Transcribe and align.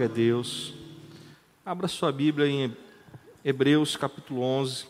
Glória 0.00 0.14
a 0.14 0.16
Deus. 0.16 0.72
Abra 1.62 1.86
sua 1.86 2.10
Bíblia 2.10 2.46
em 2.46 2.74
Hebreus 3.44 3.98
capítulo 3.98 4.40
11, 4.40 4.86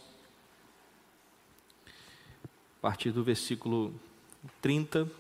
a 1.85 2.81
partir 2.81 3.11
do 3.11 3.25
versículo 3.25 3.93
30. 4.63 5.11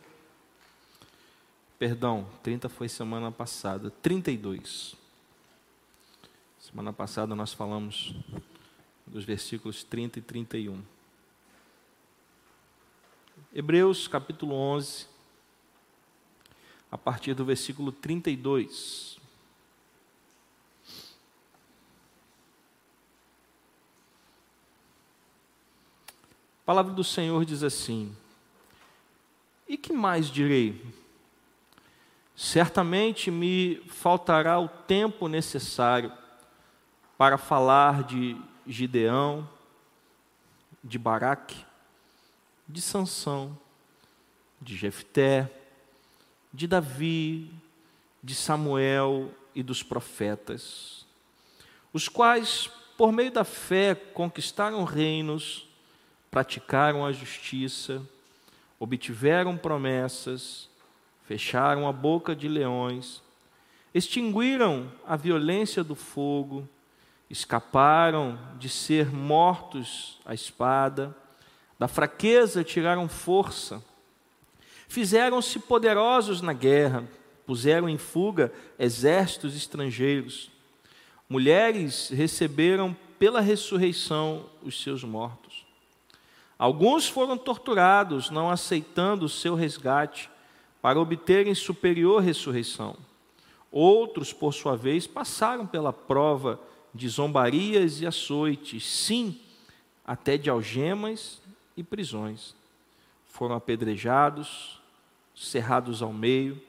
Perdão, 1.77 2.25
30 2.45 2.69
foi 2.69 2.89
semana 2.89 3.33
passada, 3.33 3.91
32. 4.01 4.95
Semana 6.61 6.93
passada 6.93 7.35
nós 7.35 7.53
falamos 7.53 8.15
dos 9.05 9.25
versículos 9.25 9.83
30 9.83 10.21
e 10.21 10.23
31. 10.23 10.81
Hebreus 13.53 14.07
capítulo 14.07 14.55
11, 14.55 15.09
a 16.93 16.97
partir 16.97 17.35
do 17.35 17.45
versículo 17.45 17.91
32. 17.91 19.20
A 26.71 26.73
palavra 26.73 26.93
do 26.93 27.03
Senhor 27.03 27.45
diz 27.45 27.65
assim: 27.65 28.17
E 29.69 29.77
que 29.77 29.93
mais 29.93 30.29
direi? 30.29 30.81
Certamente 32.37 33.29
me 33.29 33.83
faltará 33.89 34.57
o 34.61 34.69
tempo 34.69 35.27
necessário 35.27 36.13
para 37.19 37.37
falar 37.37 38.05
de 38.05 38.41
Gideão, 38.65 39.49
de 40.85 40.97
Baraque, 40.97 41.67
de 42.69 42.81
Sansão, 42.81 43.59
de 44.63 44.77
Jefté, 44.77 45.51
de 46.55 46.69
Davi, 46.69 47.53
de 48.23 48.37
Samuel 48.37 49.35
e 49.57 49.65
dos 49.65 49.83
profetas, 49.83 51.05
os 51.93 52.09
quais, 52.09 52.71
por 52.97 53.11
meio 53.11 53.33
da 53.33 53.43
fé, 53.43 53.93
conquistaram 53.93 54.85
reinos, 54.85 55.69
praticaram 56.31 57.05
a 57.05 57.13
justiça, 57.13 58.03
obtiveram 58.79 59.57
promessas, 59.57 60.69
fecharam 61.25 61.89
a 61.89 61.93
boca 61.93 62.35
de 62.35 62.49
leões, 62.49 63.23
extinguiram 63.95 64.91
a 65.07 65.17
violência 65.17 65.83
do 65.83 65.95
fogo, 65.95 66.69
escaparam 67.29 68.39
de 68.59 68.69
ser 68.69 69.13
mortos 69.13 70.21
à 70.25 70.35
espada, 70.35 71.17
da 71.79 71.89
fraqueza 71.89 72.63
tiraram 72.63 73.09
força, 73.09 73.83
Fizeram-se 74.91 75.61
poderosos 75.61 76.43
na 76.43 76.53
guerra, 76.53 77.09
puseram 77.47 77.89
em 77.89 77.97
fuga 77.97 78.53
exércitos 78.77 79.55
estrangeiros. 79.55 80.51
Mulheres 81.29 82.09
receberam 82.09 82.97
pela 83.17 83.41
ressurreição 83.41 84.51
os 84.65 84.83
seus 84.83 85.05
mortos. 85.05 85.50
Alguns 86.61 87.09
foram 87.09 87.39
torturados, 87.39 88.29
não 88.29 88.51
aceitando 88.51 89.25
o 89.25 89.31
seu 89.31 89.55
resgate, 89.55 90.29
para 90.83 91.01
obterem 91.01 91.55
superior 91.55 92.21
ressurreição. 92.21 92.99
Outros, 93.73 94.31
por 94.31 94.53
sua 94.53 94.77
vez, 94.77 95.07
passaram 95.07 95.67
pela 95.67 95.91
prova 95.91 96.61
de 96.95 97.09
zombarias 97.09 98.03
e 98.03 98.07
açoites, 98.07 98.85
sim, 98.85 99.41
até 100.05 100.37
de 100.37 100.51
algemas 100.51 101.41
e 101.79 101.83
prisões. 101.83 102.55
Foram 103.25 103.55
apedrejados, 103.55 104.83
cerrados 105.35 106.03
ao 106.03 106.13
meio, 106.13 106.61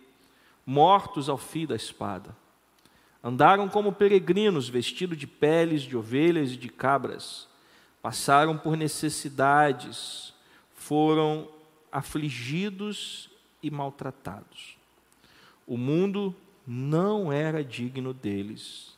mortos 0.66 1.28
ao 1.28 1.38
fio 1.38 1.68
da 1.68 1.76
espada. 1.76 2.34
Andaram 3.22 3.68
como 3.68 3.92
peregrinos, 3.92 4.70
vestidos 4.70 5.18
de 5.18 5.28
peles 5.28 5.82
de 5.82 5.98
ovelhas 5.98 6.54
e 6.54 6.56
de 6.56 6.70
cabras. 6.70 7.51
Passaram 8.02 8.58
por 8.58 8.76
necessidades, 8.76 10.34
foram 10.74 11.48
afligidos 11.92 13.30
e 13.62 13.70
maltratados. 13.70 14.78
O 15.68 15.78
mundo 15.78 16.36
não 16.66 17.32
era 17.32 17.64
digno 17.64 18.14
deles. 18.14 18.98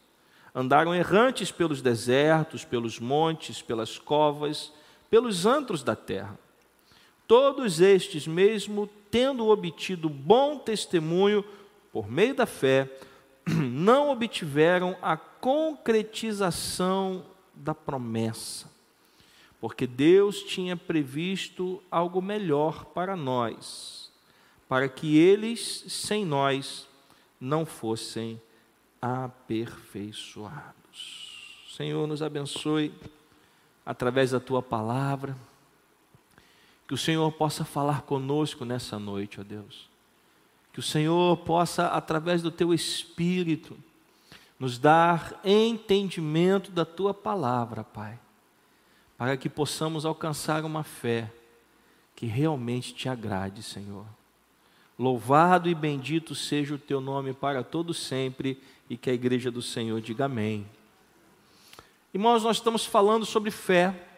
Andaram 0.56 0.94
errantes 0.94 1.52
pelos 1.52 1.82
desertos, 1.82 2.64
pelos 2.64 3.00
montes, 3.00 3.62
pelas 3.62 3.98
covas, 3.98 4.72
pelos 5.10 5.46
antros 5.46 5.84
da 5.84 5.96
terra. 5.96 6.38
Todos 7.28 7.80
estes, 7.80 8.28
mesmo 8.28 8.90
tendo 9.10 9.48
obtido 9.48 10.10
bom 10.10 10.58
testemunho 10.58 11.44
por 11.92 12.10
meio 12.10 12.36
da 12.36 12.46
fé, 12.46 12.90
não 13.48 14.12
obtiveram 14.12 14.96
a 15.02 15.18
concretização 15.18 17.26
da 17.54 17.76
promessa, 17.76 18.72
porque 19.64 19.88
Deus 19.88 20.44
tinha 20.44 20.76
previsto 20.76 21.82
algo 21.90 22.22
melhor 22.22 22.84
para 22.84 23.16
nós, 23.16 24.12
para 24.68 24.90
que 24.90 25.18
eles, 25.18 25.86
sem 25.88 26.26
nós, 26.26 26.86
não 27.40 27.66
fossem 27.66 28.42
aperfeiçoados. 29.02 31.64
Senhor, 31.78 32.06
nos 32.06 32.22
abençoe 32.22 32.94
através 33.86 34.32
da 34.32 34.40
tua 34.42 34.62
palavra. 34.62 35.34
Que 36.86 36.94
o 36.94 36.98
Senhor 36.98 37.32
possa 37.32 37.64
falar 37.64 38.02
conosco 38.02 38.66
nessa 38.66 39.00
noite, 39.00 39.40
ó 39.40 39.46
Deus. 39.46 39.90
Que 40.74 40.82
o 40.82 40.84
Senhor 40.84 41.38
possa, 41.38 41.88
através 41.88 42.42
do 42.42 42.52
teu 42.52 42.74
Espírito, 42.74 43.78
nos 44.60 44.78
dar 44.78 45.40
entendimento 45.42 46.70
da 46.70 46.84
tua 46.84 47.14
palavra, 47.14 47.86
Pai, 47.86 48.20
para 49.18 49.38
que 49.38 49.50
possamos 49.50 50.06
alcançar 50.06 50.66
uma 50.66 50.84
fé 50.84 51.32
que 52.16 52.26
realmente 52.26 52.94
te 52.94 53.10
agrade, 53.10 53.64
Senhor. 53.64 54.06
Louvado 54.98 55.70
e 55.70 55.76
bendito 55.76 56.36
seja 56.36 56.76
o 56.76 56.80
teu 56.80 57.02
nome 57.02 57.34
para 57.34 57.64
todo 57.64 57.94
sempre 57.94 58.62
e 58.90 58.96
que 58.96 59.10
a 59.10 59.14
igreja 59.14 59.50
do 59.50 59.62
Senhor 59.62 60.00
diga 60.02 60.26
amém. 60.26 60.68
Irmãos, 62.14 62.44
nós 62.44 62.58
estamos 62.58 62.86
falando 62.86 63.26
sobre 63.26 63.50
fé 63.50 64.10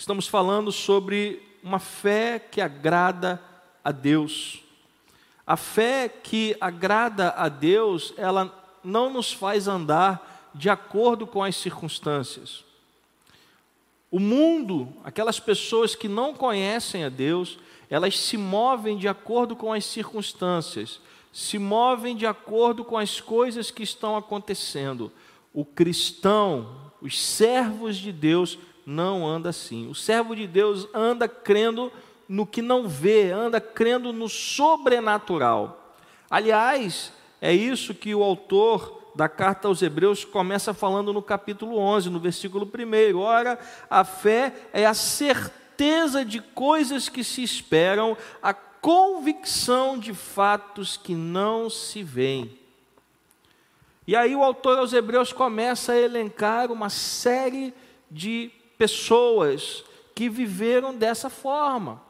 estamos 0.00 0.26
falando 0.26 0.72
sobre 0.72 1.42
uma 1.62 1.78
fé 1.78 2.38
que 2.38 2.62
agrada 2.62 3.38
a 3.84 3.92
Deus. 3.92 4.62
A 5.46 5.58
fé 5.58 6.08
que 6.08 6.56
agrada 6.58 7.34
a 7.36 7.50
Deus, 7.50 8.14
ela 8.16 8.50
não 8.82 9.12
nos 9.12 9.30
faz 9.30 9.68
andar 9.68 10.50
de 10.54 10.70
acordo 10.70 11.26
com 11.26 11.44
as 11.44 11.54
circunstâncias. 11.54 12.64
O 14.10 14.18
mundo, 14.18 14.88
aquelas 15.04 15.38
pessoas 15.38 15.94
que 15.94 16.08
não 16.08 16.34
conhecem 16.34 17.04
a 17.04 17.08
Deus, 17.08 17.58
elas 17.88 18.18
se 18.18 18.36
movem 18.36 18.96
de 18.96 19.06
acordo 19.06 19.54
com 19.54 19.72
as 19.72 19.84
circunstâncias, 19.84 21.00
se 21.32 21.58
movem 21.58 22.16
de 22.16 22.26
acordo 22.26 22.84
com 22.84 22.98
as 22.98 23.20
coisas 23.20 23.70
que 23.70 23.84
estão 23.84 24.16
acontecendo. 24.16 25.12
O 25.54 25.64
cristão, 25.64 26.92
os 27.00 27.20
servos 27.20 27.96
de 27.96 28.10
Deus, 28.10 28.58
não 28.84 29.26
anda 29.26 29.50
assim. 29.50 29.88
O 29.88 29.94
servo 29.94 30.34
de 30.34 30.46
Deus 30.46 30.88
anda 30.92 31.28
crendo 31.28 31.92
no 32.28 32.46
que 32.46 32.62
não 32.62 32.88
vê, 32.88 33.30
anda 33.30 33.60
crendo 33.60 34.12
no 34.12 34.28
sobrenatural. 34.28 35.96
Aliás, 36.28 37.12
é 37.40 37.52
isso 37.52 37.94
que 37.94 38.14
o 38.14 38.22
autor 38.22 38.99
da 39.14 39.28
carta 39.28 39.68
aos 39.68 39.82
Hebreus 39.82 40.24
começa 40.24 40.72
falando 40.72 41.12
no 41.12 41.22
capítulo 41.22 41.76
11, 41.76 42.10
no 42.10 42.20
versículo 42.20 42.66
1. 42.66 43.18
Ora, 43.18 43.58
a 43.88 44.04
fé 44.04 44.52
é 44.72 44.86
a 44.86 44.94
certeza 44.94 46.24
de 46.24 46.40
coisas 46.40 47.08
que 47.08 47.24
se 47.24 47.42
esperam, 47.42 48.16
a 48.42 48.52
convicção 48.52 49.98
de 49.98 50.14
fatos 50.14 50.96
que 50.96 51.14
não 51.14 51.68
se 51.68 52.02
veem. 52.02 52.58
E 54.06 54.16
aí 54.16 54.34
o 54.34 54.42
autor 54.42 54.78
aos 54.78 54.92
Hebreus 54.92 55.32
começa 55.32 55.92
a 55.92 55.98
elencar 55.98 56.72
uma 56.72 56.88
série 56.88 57.72
de 58.10 58.50
pessoas 58.76 59.84
que 60.14 60.28
viveram 60.28 60.94
dessa 60.94 61.30
forma. 61.30 62.02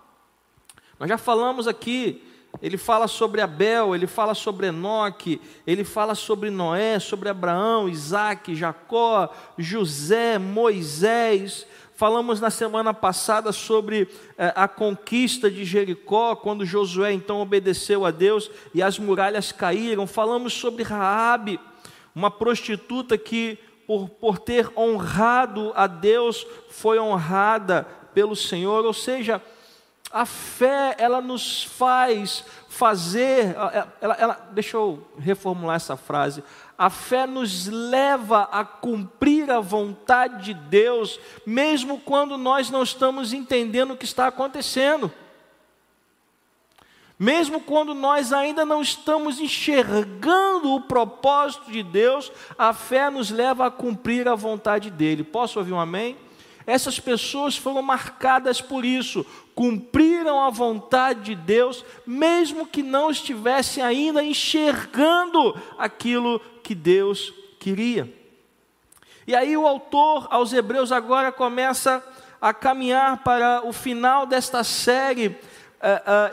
Nós 0.99 1.09
já 1.09 1.19
falamos 1.19 1.67
aqui, 1.67 2.23
ele 2.63 2.77
fala 2.77 3.09
sobre 3.09 3.41
Abel, 3.41 3.95
ele 3.95 4.07
fala 4.07 4.35
sobre 4.35 4.67
Enoque, 4.67 5.41
ele 5.67 5.85
fala 5.85 6.15
sobre 6.15 6.51
Noé, 6.51 6.99
sobre 6.99 7.29
Abraão, 7.29 7.89
Isaac, 7.89 8.55
Jacó, 8.55 9.33
José, 9.57 10.39
Moisés. 10.39 11.67
Falamos 11.95 12.41
na 12.41 12.51
semana 12.51 12.95
passada 12.95 13.53
sobre 13.53 14.09
eh, 14.39 14.53
a 14.55 14.67
conquista 14.67 15.51
de 15.51 15.65
Jericó, 15.65 16.35
quando 16.35 16.65
Josué 16.65 17.13
então 17.13 17.41
obedeceu 17.41 18.05
a 18.05 18.11
Deus 18.11 18.51
e 18.75 18.83
as 18.83 18.99
muralhas 18.99 19.53
caíram. 19.53 20.07
Falamos 20.07 20.53
sobre 20.55 20.83
Raabe, 20.83 21.61
uma 22.15 22.31
prostituta 22.31 23.19
que 23.19 23.59
por, 23.91 24.09
por 24.09 24.39
ter 24.39 24.71
honrado 24.77 25.73
a 25.75 25.89
Deus, 25.89 26.47
foi 26.69 26.97
honrada 27.01 27.85
pelo 28.15 28.37
Senhor. 28.37 28.85
Ou 28.85 28.93
seja, 28.93 29.43
A 30.13 30.27
fé, 30.27 30.97
ela 30.99 31.21
nos 31.21 31.63
faz 31.63 32.45
fazer, 32.69 33.55
ela, 34.01 34.17
ela, 34.19 34.49
deixa 34.51 34.77
eu 34.77 35.07
reformular 35.19 35.77
essa 35.77 35.97
frase. 35.97 36.43
A 36.77 36.91
fé 36.91 37.27
nos 37.27 37.67
leva 37.67 38.49
a 38.51 38.65
cumprir 38.65 39.51
a 39.51 39.61
vontade 39.61 40.47
de 40.47 40.55
Deus, 40.55 41.21
mesmo 41.47 42.01
quando 42.01 42.37
nós 42.37 42.71
não 42.71 42.83
estamos 42.83 43.33
entendendo 43.33 43.93
o 43.93 43.97
que 43.97 44.05
está 44.05 44.27
acontecendo. 44.27 45.13
Mesmo 47.17 47.61
quando 47.61 47.93
nós 47.93 48.33
ainda 48.33 48.65
não 48.65 48.81
estamos 48.81 49.39
enxergando 49.39 50.75
o 50.75 50.81
propósito 50.81 51.71
de 51.71 51.83
Deus, 51.83 52.33
a 52.57 52.73
fé 52.73 53.11
nos 53.11 53.31
leva 53.31 53.67
a 53.67 53.71
cumprir 53.71 54.27
a 54.27 54.35
vontade 54.35 54.91
dele. 54.91 55.23
Posso 55.23 55.59
ouvir 55.59 55.75
um 55.75 55.79
amém? 55.79 56.17
Essas 56.71 57.01
pessoas 57.01 57.57
foram 57.57 57.83
marcadas 57.83 58.61
por 58.61 58.85
isso, 58.85 59.27
cumpriram 59.57 60.41
a 60.41 60.51
vontade 60.51 61.21
de 61.21 61.35
Deus, 61.35 61.85
mesmo 62.07 62.65
que 62.65 62.81
não 62.81 63.11
estivessem 63.11 63.83
ainda 63.83 64.23
enxergando 64.23 65.61
aquilo 65.77 66.41
que 66.63 66.73
Deus 66.73 67.35
queria. 67.59 68.09
E 69.27 69.35
aí 69.35 69.57
o 69.57 69.67
autor 69.67 70.29
aos 70.31 70.53
Hebreus 70.53 70.93
agora 70.93 71.33
começa 71.33 72.05
a 72.41 72.55
caminhar 72.55 73.25
para 73.25 73.63
o 73.67 73.73
final 73.73 74.25
desta 74.25 74.63
série, 74.63 75.27
uh, 75.27 75.33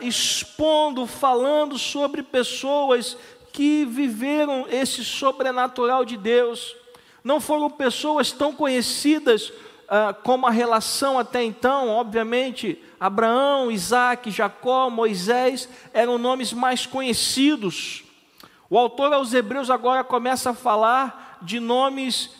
uh, 0.00 0.06
expondo, 0.06 1.04
falando 1.04 1.76
sobre 1.76 2.22
pessoas 2.22 3.16
que 3.52 3.84
viveram 3.84 4.66
esse 4.70 5.04
sobrenatural 5.04 6.04
de 6.04 6.16
Deus. 6.16 6.76
Não 7.24 7.40
foram 7.40 7.68
pessoas 7.68 8.30
tão 8.30 8.52
conhecidas 8.52 9.52
uh, 9.88 10.14
como 10.22 10.46
a 10.46 10.50
relação 10.50 11.18
até 11.18 11.42
então, 11.42 11.88
obviamente, 11.88 12.80
Abraão, 13.00 13.70
Isaac, 13.70 14.30
Jacó, 14.30 14.90
Moisés 14.90 15.68
eram 15.92 16.18
nomes 16.18 16.52
mais 16.52 16.86
conhecidos. 16.86 18.04
O 18.70 18.78
autor 18.78 19.12
aos 19.12 19.32
Hebreus 19.32 19.70
agora 19.70 20.04
começa 20.04 20.50
a 20.50 20.54
falar 20.54 21.38
de 21.40 21.60
nomes 21.60 22.30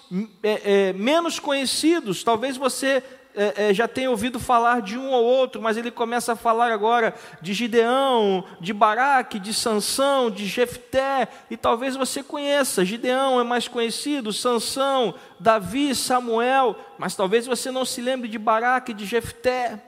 é, 0.43 0.89
é, 0.89 0.93
menos 0.93 1.39
conhecidos. 1.39 2.23
Talvez 2.23 2.57
você 2.57 3.03
é, 3.41 3.71
é, 3.71 3.75
já 3.75 3.87
tenha 3.87 4.11
ouvido 4.11 4.41
falar 4.41 4.83
de 4.83 4.99
um 4.99 5.13
ou 5.13 5.25
outro, 5.25 5.63
mas 5.63 5.77
ele 5.77 5.93
começa 5.93 6.33
a 6.33 6.37
falar 6.37 6.73
agora 6.73 7.15
de 7.41 7.55
Gideão, 7.55 8.45
de 8.61 8.73
Baraque, 8.73 9.39
de 9.39 9.55
Sansão, 9.55 10.29
de 10.29 10.45
Jefté, 10.45 11.29
e 11.49 11.57
talvez 11.57 11.95
você 11.95 12.21
conheça. 12.21 12.85
Gideão 12.85 13.39
é 13.39 13.45
mais 13.45 13.69
conhecido, 13.69 14.33
Sansão, 14.33 15.15
Davi, 15.39 15.95
Samuel, 15.95 16.75
mas 16.99 17.15
talvez 17.15 17.47
você 17.47 17.71
não 17.71 17.85
se 17.85 18.01
lembre 18.01 18.29
de 18.29 18.41
Baraque, 18.41 18.93
de 18.93 19.07
Jefté. 19.07 19.81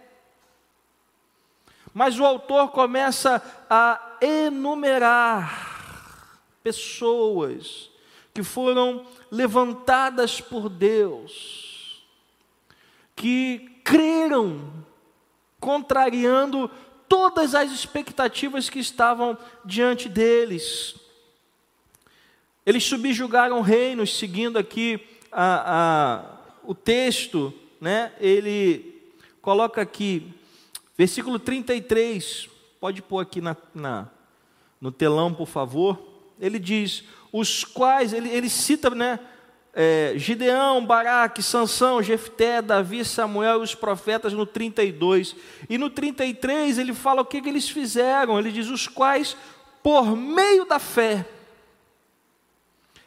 Mas 1.92 2.20
o 2.20 2.24
autor 2.24 2.68
começa 2.68 3.42
a 3.68 4.16
enumerar 4.20 6.38
pessoas 6.62 7.90
que 8.32 8.44
foram 8.44 9.04
levantadas 9.28 10.40
por 10.40 10.68
Deus 10.68 11.69
que 13.20 13.82
creram, 13.84 14.72
contrariando 15.60 16.70
todas 17.06 17.54
as 17.54 17.70
expectativas 17.70 18.70
que 18.70 18.78
estavam 18.78 19.36
diante 19.62 20.08
deles. 20.08 20.94
Eles 22.64 22.82
subjugaram 22.82 23.60
reinos, 23.60 24.16
seguindo 24.16 24.58
aqui 24.58 25.06
a, 25.30 25.74
a, 25.76 26.38
o 26.64 26.74
texto, 26.74 27.52
né? 27.78 28.10
ele 28.18 29.12
coloca 29.42 29.82
aqui, 29.82 30.32
versículo 30.96 31.38
33, 31.38 32.48
pode 32.80 33.02
pôr 33.02 33.18
aqui 33.18 33.42
na, 33.42 33.54
na 33.74 34.08
no 34.80 34.90
telão, 34.90 35.34
por 35.34 35.46
favor. 35.46 36.00
Ele 36.40 36.58
diz: 36.58 37.04
os 37.30 37.64
quais, 37.64 38.14
ele, 38.14 38.30
ele 38.30 38.48
cita, 38.48 38.88
né? 38.88 39.20
É, 39.74 40.14
Gideão, 40.16 40.84
Baraque, 40.84 41.42
Sansão, 41.42 42.02
Jefté, 42.02 42.60
Davi, 42.60 43.04
Samuel 43.04 43.60
e 43.60 43.64
os 43.64 43.74
profetas 43.74 44.32
no 44.32 44.44
32. 44.44 45.36
E 45.68 45.78
no 45.78 45.88
33 45.88 46.78
ele 46.78 46.92
fala 46.92 47.22
o 47.22 47.24
que, 47.24 47.40
que 47.40 47.48
eles 47.48 47.68
fizeram. 47.68 48.38
Ele 48.38 48.50
diz: 48.50 48.68
os 48.68 48.88
quais, 48.88 49.36
por 49.82 50.16
meio 50.16 50.64
da 50.64 50.78
fé, 50.78 51.24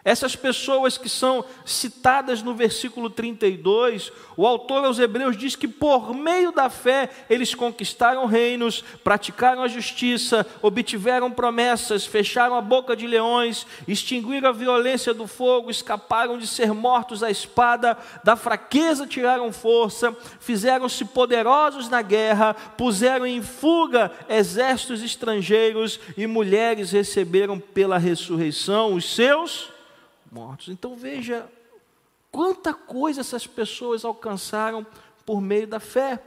essas 0.06 0.36
pessoas 0.36 0.98
que 0.98 1.08
são 1.08 1.46
citadas 1.66 2.42
no 2.42 2.54
versículo 2.54 3.10
32, 3.10 4.12
o 4.36 4.46
autor 4.46 4.84
aos 4.84 5.00
Hebreus 5.00 5.38
diz 5.38 5.56
que 5.56 5.68
por 5.68 6.14
meio 6.14 6.52
da 6.52 6.70
fé 6.70 7.10
eles 7.30 7.56
conquistaram 7.56 8.26
reinos, 8.26 8.84
praticaram 9.02 9.64
a 9.64 9.68
justiça, 9.68 10.46
obtiveram 10.62 11.32
promessas, 11.32 12.06
fecharam 12.06 12.56
a 12.56 12.62
boca 12.62 12.98
de 12.98 13.08
leões, 13.08 13.66
extinguiram 13.88 14.50
a 14.50 14.52
violência 14.52 15.14
do 15.14 15.26
fogo, 15.26 15.72
escaparam 15.72 16.38
de 16.38 16.48
ser 16.48 16.74
mortos 16.74 17.24
à 17.24 17.32
espada, 17.32 17.98
da 18.26 18.36
fraqueza 18.36 19.08
tiraram 19.08 19.54
força, 19.54 20.16
fizeram-se 20.40 21.06
poderosos 21.06 21.88
na 21.88 22.02
guerra, 22.02 22.54
puseram 22.54 23.26
em 23.26 23.42
fuga 23.42 24.12
exércitos 24.28 25.02
estrangeiros 25.02 25.98
e 26.18 26.28
mulheres 26.28 26.92
receberam 26.92 27.58
pela 27.58 27.98
ressurreição 27.98 28.94
os 28.94 29.16
seus 29.16 29.73
mortos. 30.34 30.70
Então 30.70 30.96
veja 30.96 31.48
quanta 32.32 32.74
coisa 32.74 33.22
essas 33.22 33.46
pessoas 33.46 34.04
alcançaram 34.04 34.86
por 35.26 35.40
meio 35.40 35.68
da 35.68 35.80
fé. 35.80 36.22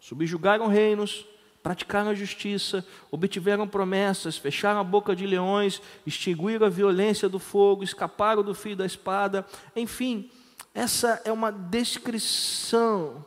Subjugaram 0.00 0.66
reinos, 0.66 1.26
praticaram 1.62 2.10
a 2.10 2.14
justiça, 2.14 2.86
obtiveram 3.10 3.66
promessas, 3.66 4.36
fecharam 4.36 4.80
a 4.80 4.84
boca 4.84 5.16
de 5.16 5.26
leões, 5.26 5.80
extinguiram 6.04 6.66
a 6.66 6.70
violência 6.70 7.28
do 7.28 7.38
fogo, 7.38 7.82
escaparam 7.82 8.42
do 8.42 8.54
fio 8.54 8.76
da 8.76 8.84
espada. 8.84 9.46
Enfim, 9.74 10.30
essa 10.74 11.22
é 11.24 11.32
uma 11.32 11.50
descrição 11.50 13.24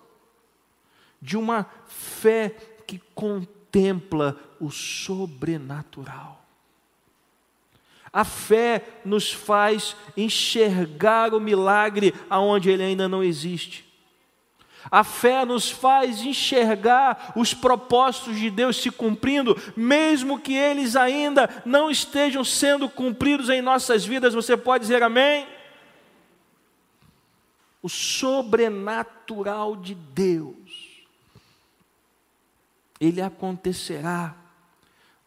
de 1.21 1.35
uma 1.35 1.65
fé 1.87 2.49
que 2.85 3.01
contempla 3.15 4.37
o 4.59 4.69
sobrenatural. 4.69 6.46
A 8.17 8.23
fé 8.23 8.81
nos 9.05 9.31
faz 9.31 9.95
enxergar 10.17 11.35
o 11.35 11.39
milagre 11.39 12.15
aonde 12.27 12.67
ele 12.67 12.81
ainda 12.81 13.07
não 13.07 13.23
existe. 13.23 13.85
A 14.89 15.03
fé 15.03 15.45
nos 15.45 15.69
faz 15.69 16.23
enxergar 16.23 17.33
os 17.35 17.53
propósitos 17.53 18.39
de 18.39 18.49
Deus 18.49 18.77
se 18.77 18.89
cumprindo, 18.89 19.55
mesmo 19.75 20.39
que 20.39 20.55
eles 20.55 20.95
ainda 20.95 21.61
não 21.63 21.91
estejam 21.91 22.43
sendo 22.43 22.89
cumpridos 22.89 23.49
em 23.51 23.61
nossas 23.61 24.03
vidas. 24.03 24.33
Você 24.33 24.57
pode 24.57 24.81
dizer 24.81 25.03
amém? 25.03 25.47
O 27.83 27.87
sobrenatural 27.87 29.75
de 29.75 29.93
Deus, 29.93 31.05
ele 32.99 33.21
acontecerá 33.21 34.35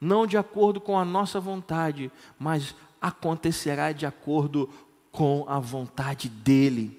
não 0.01 0.27
de 0.27 0.39
acordo 0.39 0.81
com 0.81 0.99
a 0.99 1.05
nossa 1.05 1.39
vontade, 1.39 2.11
mas 2.39 2.75
acontecerá 3.01 3.93
de 3.93 4.07
acordo 4.07 4.69
com 5.11 5.45
a 5.49 5.59
vontade 5.59 6.29
dele. 6.29 6.99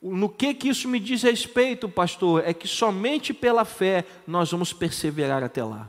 No 0.00 0.28
que 0.28 0.52
que 0.54 0.68
isso 0.68 0.88
me 0.88 0.98
diz 0.98 1.22
respeito, 1.22 1.88
pastor? 1.88 2.42
É 2.44 2.52
que 2.52 2.66
somente 2.66 3.32
pela 3.32 3.64
fé 3.64 4.04
nós 4.26 4.50
vamos 4.50 4.72
perseverar 4.72 5.44
até 5.44 5.62
lá. 5.62 5.88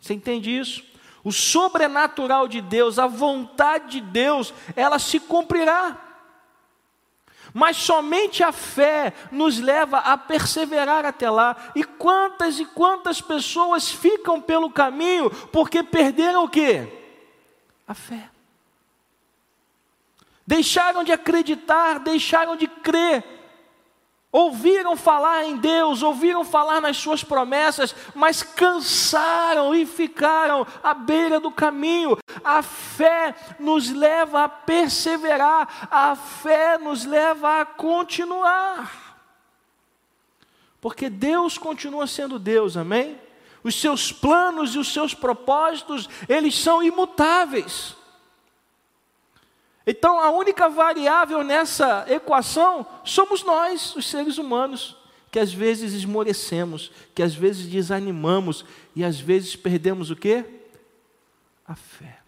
Você 0.00 0.14
entende 0.14 0.50
isso? 0.50 0.82
O 1.22 1.30
sobrenatural 1.30 2.48
de 2.48 2.60
Deus, 2.60 2.98
a 2.98 3.06
vontade 3.06 3.92
de 3.92 4.00
Deus, 4.00 4.52
ela 4.74 4.98
se 4.98 5.20
cumprirá. 5.20 6.11
Mas 7.52 7.76
somente 7.76 8.42
a 8.42 8.52
fé 8.52 9.12
nos 9.30 9.58
leva 9.58 9.98
a 9.98 10.16
perseverar 10.16 11.04
até 11.04 11.28
lá. 11.28 11.56
E 11.74 11.84
quantas 11.84 12.58
e 12.58 12.64
quantas 12.64 13.20
pessoas 13.20 13.90
ficam 13.90 14.40
pelo 14.40 14.70
caminho 14.70 15.30
porque 15.52 15.82
perderam 15.82 16.44
o 16.44 16.48
quê? 16.48 16.88
A 17.86 17.94
fé. 17.94 18.30
Deixaram 20.46 21.04
de 21.04 21.12
acreditar, 21.12 21.98
deixaram 21.98 22.56
de 22.56 22.66
crer 22.66 23.41
ouviram 24.32 24.96
falar 24.96 25.44
em 25.44 25.58
Deus, 25.58 26.02
ouviram 26.02 26.42
falar 26.42 26.80
nas 26.80 26.96
suas 26.96 27.22
promessas, 27.22 27.94
mas 28.14 28.42
cansaram 28.42 29.74
e 29.74 29.84
ficaram 29.84 30.66
à 30.82 30.94
beira 30.94 31.38
do 31.38 31.50
caminho. 31.50 32.16
A 32.42 32.62
fé 32.62 33.34
nos 33.60 33.90
leva 33.90 34.44
a 34.44 34.48
perseverar, 34.48 35.88
a 35.90 36.16
fé 36.16 36.78
nos 36.78 37.04
leva 37.04 37.60
a 37.60 37.66
continuar. 37.66 39.02
Porque 40.80 41.10
Deus 41.10 41.58
continua 41.58 42.06
sendo 42.06 42.38
Deus, 42.38 42.76
amém? 42.76 43.20
Os 43.62 43.78
seus 43.80 44.10
planos 44.10 44.74
e 44.74 44.78
os 44.78 44.92
seus 44.92 45.14
propósitos, 45.14 46.08
eles 46.28 46.58
são 46.58 46.82
imutáveis. 46.82 47.94
Então, 49.86 50.20
a 50.20 50.30
única 50.30 50.68
variável 50.68 51.42
nessa 51.42 52.06
equação 52.08 52.86
somos 53.04 53.42
nós, 53.42 53.96
os 53.96 54.08
seres 54.08 54.38
humanos, 54.38 54.96
que 55.30 55.38
às 55.38 55.52
vezes 55.52 55.92
esmorecemos, 55.92 56.92
que 57.14 57.22
às 57.22 57.34
vezes 57.34 57.66
desanimamos 57.66 58.64
e 58.94 59.02
às 59.02 59.18
vezes 59.18 59.56
perdemos 59.56 60.10
o 60.10 60.16
quê? 60.16 60.44
A 61.66 61.74
fé. 61.74 62.20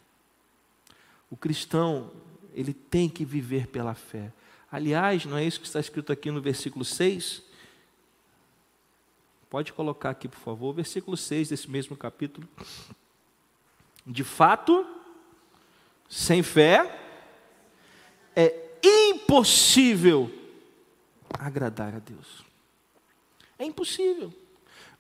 O 1.31 1.37
cristão, 1.37 2.11
ele 2.55 2.73
tem 2.73 3.09
que 3.09 3.25
viver 3.25 3.67
pela 3.67 3.95
fé. 3.95 4.33
Aliás, 4.71 5.25
não 5.25 5.37
é 5.37 5.45
isso 5.45 5.61
que 5.61 5.67
está 5.67 5.79
escrito 5.79 6.13
aqui 6.13 6.31
no 6.31 6.41
versículo 6.41 6.85
6? 6.85 7.43
Pode 9.49 9.73
colocar 9.73 10.11
aqui, 10.11 10.27
por 10.27 10.41
favor, 10.41 10.73
versículo 10.73 11.17
6 11.17 11.51
desse 11.51 11.71
mesmo 11.71 11.97
capítulo. 11.97 12.49
De 14.05 14.25
fato, 14.25 14.85
sem 16.09 16.43
fé, 16.43 17.04
é 18.35 18.79
impossível 18.83 20.31
agradar 21.39 21.95
a 21.95 21.99
Deus. 21.99 22.45
É 23.59 23.65
impossível. 23.65 24.33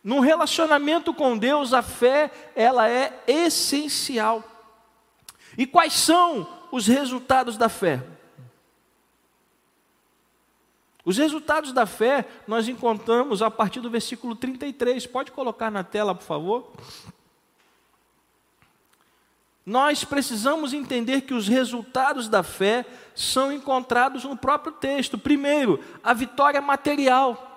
Num 0.02 0.20
relacionamento 0.20 1.14
com 1.14 1.36
Deus, 1.36 1.72
a 1.72 1.82
fé, 1.82 2.30
ela 2.54 2.88
é 2.88 3.22
essencial. 3.26 4.44
E 5.56 5.66
quais 5.66 5.94
são 5.94 6.46
os 6.70 6.86
resultados 6.86 7.56
da 7.56 7.68
fé? 7.68 8.02
Os 11.04 11.18
resultados 11.18 11.72
da 11.72 11.84
fé 11.84 12.26
nós 12.46 12.66
encontramos 12.66 13.42
a 13.42 13.50
partir 13.50 13.80
do 13.80 13.90
versículo 13.90 14.34
33. 14.34 15.06
Pode 15.06 15.32
colocar 15.32 15.70
na 15.70 15.84
tela, 15.84 16.14
por 16.14 16.24
favor? 16.24 16.72
Nós 19.66 20.04
precisamos 20.04 20.75
entender 20.75 21.23
que 21.23 21.33
os 21.33 21.49
resultados 21.49 22.28
da 22.28 22.42
fé 22.42 22.85
são 23.14 23.50
encontrados 23.50 24.25
no 24.25 24.37
próprio 24.37 24.73
texto. 24.73 25.16
Primeiro, 25.16 25.83
a 26.02 26.12
vitória 26.12 26.61
material. 26.61 27.50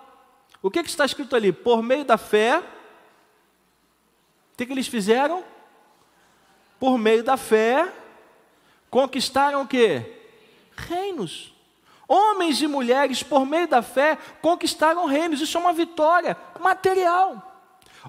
O 0.61 0.71
que, 0.71 0.83
que 0.83 0.89
está 0.89 1.03
escrito 1.05 1.35
ali? 1.35 1.51
Por 1.51 1.83
meio 1.83 2.05
da 2.05 2.17
fé, 2.17 2.59
o 2.59 2.63
que, 4.57 4.65
que 4.65 4.71
eles 4.71 4.87
fizeram? 4.87 5.43
Por 6.79 6.97
meio 6.97 7.23
da 7.23 7.35
fé, 7.35 7.91
conquistaram 8.89 9.63
o 9.63 9.67
quê? 9.67 10.21
Reinos. 10.75 11.53
Homens 12.07 12.61
e 12.61 12.67
mulheres, 12.67 13.21
por 13.21 13.45
meio 13.45 13.67
da 13.67 13.81
fé, 13.81 14.17
conquistaram 14.41 15.05
reinos. 15.07 15.41
Isso 15.41 15.57
é 15.57 15.59
uma 15.61 15.73
vitória 15.73 16.37
material. 16.59 17.46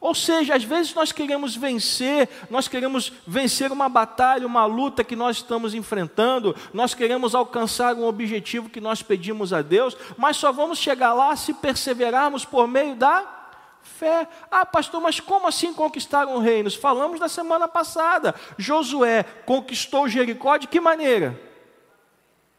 Ou 0.00 0.14
seja, 0.14 0.54
às 0.54 0.62
vezes 0.62 0.94
nós 0.94 1.12
queremos 1.12 1.56
vencer, 1.56 2.28
nós 2.50 2.68
queremos 2.68 3.12
vencer 3.26 3.72
uma 3.72 3.88
batalha, 3.88 4.46
uma 4.46 4.64
luta 4.64 5.02
que 5.02 5.16
nós 5.16 5.38
estamos 5.38 5.74
enfrentando, 5.74 6.54
nós 6.72 6.94
queremos 6.94 7.34
alcançar 7.34 7.94
um 7.94 8.04
objetivo 8.04 8.68
que 8.68 8.80
nós 8.80 9.02
pedimos 9.02 9.52
a 9.52 9.62
Deus, 9.62 9.96
mas 10.16 10.36
só 10.36 10.52
vamos 10.52 10.78
chegar 10.78 11.14
lá 11.14 11.34
se 11.34 11.52
perseverarmos 11.54 12.44
por 12.44 12.68
meio 12.68 12.94
da 12.94 13.38
fé. 13.82 14.28
Ah, 14.50 14.64
pastor, 14.64 15.00
mas 15.00 15.18
como 15.18 15.48
assim 15.48 15.72
conquistaram 15.72 16.38
reinos? 16.38 16.74
Falamos 16.74 17.18
na 17.18 17.28
semana 17.28 17.66
passada. 17.66 18.34
Josué 18.56 19.24
conquistou 19.44 20.08
Jericó 20.08 20.56
de 20.56 20.66
que 20.68 20.80
maneira? 20.80 21.38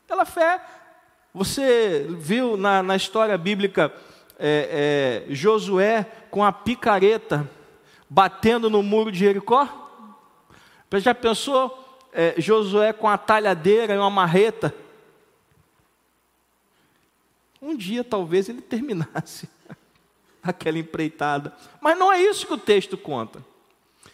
Pela 0.07 0.25
fé. 0.25 0.61
Você 1.33 2.07
viu 2.09 2.57
na, 2.57 2.81
na 2.81 2.95
história 2.95 3.37
bíblica 3.37 3.93
é, 4.39 5.25
é, 5.29 5.33
Josué 5.33 6.05
com 6.31 6.43
a 6.43 6.51
picareta 6.51 7.49
batendo 8.09 8.69
no 8.69 8.81
muro 8.81 9.11
de 9.11 9.19
Jericó? 9.19 9.67
Você 10.89 11.01
já 11.01 11.13
pensou 11.13 11.99
é, 12.13 12.33
Josué 12.37 12.93
com 12.93 13.07
a 13.07 13.17
talhadeira 13.17 13.93
e 13.93 13.97
uma 13.97 14.09
marreta? 14.09 14.73
Um 17.61 17.75
dia 17.75 18.03
talvez 18.03 18.47
ele 18.47 18.61
terminasse 18.61 19.49
aquela 20.41 20.79
empreitada. 20.79 21.53
Mas 21.81 21.97
não 21.99 22.11
é 22.11 22.21
isso 22.21 22.47
que 22.47 22.53
o 22.53 22.57
texto 22.57 22.97
conta. 22.97 23.43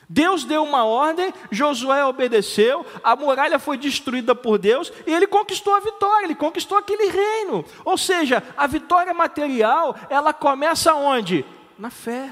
Deus 0.08 0.44
deu 0.44 0.64
uma 0.64 0.86
ordem, 0.86 1.34
Josué 1.52 2.06
obedeceu, 2.06 2.86
a 3.04 3.16
muralha 3.16 3.58
foi 3.58 3.78
destruída 3.78 4.36
por 4.36 4.58
Deus 4.58 4.92
e 5.06 5.14
ele 5.14 5.28
conquistou 5.28 5.74
a 5.74 5.80
vitória, 5.80 6.26
ele 6.26 6.36
conquistou 6.36 6.78
aquele 6.78 7.10
reino. 7.10 7.66
Ou 7.84 7.98
seja, 7.98 8.44
a 8.56 8.68
vitória 8.68 9.14
material, 9.14 9.96
ela 10.10 10.34
começa 10.34 10.94
onde? 10.94 11.46
Na 11.78 11.90
fé. 11.90 12.32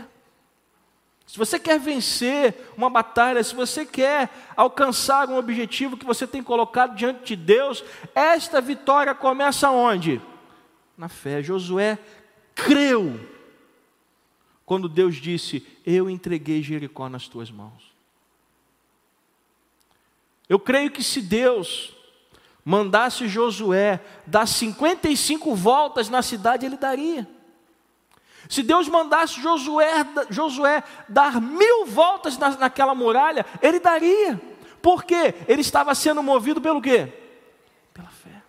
Se 1.26 1.40
você 1.40 1.58
quer 1.58 1.80
vencer 1.80 2.56
uma 2.78 2.92
batalha, 2.92 3.44
se 3.44 3.56
você 3.56 3.88
quer 3.88 4.30
alcançar 4.56 5.28
um 5.28 5.38
objetivo 5.38 5.98
que 5.98 6.06
você 6.06 6.28
tem 6.28 6.44
colocado 6.44 6.96
diante 6.96 7.26
de 7.26 7.36
Deus, 7.36 7.84
esta 8.14 8.62
vitória 8.62 9.16
começa 9.16 9.72
onde? 9.72 10.22
Na 10.96 11.10
fé. 11.10 11.42
Josué 11.42 11.98
creu 12.54 13.20
quando 14.64 14.88
Deus 14.88 15.16
disse: 15.16 15.66
Eu 15.86 16.10
entreguei 16.10 16.62
Jericó 16.64 17.10
nas 17.10 17.28
tuas 17.28 17.52
mãos. 17.52 17.94
Eu 20.48 20.60
creio 20.60 20.92
que 20.92 21.04
se 21.04 21.22
Deus 21.22 21.94
mandasse 22.64 23.28
Josué 23.28 24.00
dar 24.26 24.48
55 24.48 25.56
voltas 25.56 26.10
na 26.10 26.22
cidade, 26.22 26.66
ele 26.66 26.78
daria. 26.78 27.28
Se 28.50 28.62
Deus 28.62 28.88
mandasse 28.88 29.42
Josué, 29.42 30.06
Josué 30.30 30.84
dar 31.08 31.42
mil 31.42 31.86
voltas 31.86 32.38
na, 32.38 32.50
naquela 32.58 32.94
muralha, 32.94 33.46
ele 33.62 33.80
daria. 33.80 34.40
Por 34.82 35.04
quê? 35.04 35.34
Ele 35.48 35.62
estava 35.62 35.96
sendo 35.96 36.22
movido 36.22 36.62
pelo 36.62 36.82
quê? 36.82 37.08
Pela 37.94 38.10
fé. 38.10 38.44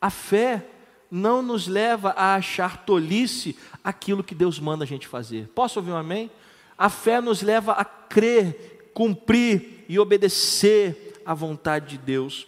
A 0.00 0.10
fé 0.10 0.66
não 1.10 1.40
nos 1.40 1.66
leva 1.66 2.10
a 2.16 2.34
achar 2.34 2.84
tolice 2.84 3.56
aquilo 3.88 4.22
que 4.22 4.34
Deus 4.34 4.60
manda 4.60 4.84
a 4.84 4.86
gente 4.86 5.08
fazer. 5.08 5.48
Posso 5.54 5.78
ouvir 5.78 5.92
um 5.92 5.96
amém? 5.96 6.30
A 6.76 6.90
fé 6.90 7.22
nos 7.22 7.40
leva 7.40 7.72
a 7.72 7.86
crer, 7.86 8.90
cumprir 8.92 9.86
e 9.88 9.98
obedecer 9.98 11.22
à 11.24 11.32
vontade 11.32 11.96
de 11.96 11.98
Deus. 11.98 12.46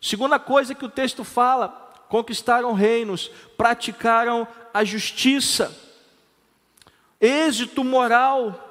Segunda 0.00 0.38
coisa 0.38 0.74
que 0.74 0.86
o 0.86 0.88
texto 0.88 1.24
fala: 1.24 1.68
conquistaram 2.08 2.72
reinos, 2.72 3.30
praticaram 3.54 4.48
a 4.72 4.82
justiça. 4.82 5.76
Êxito 7.20 7.84
moral 7.84 8.67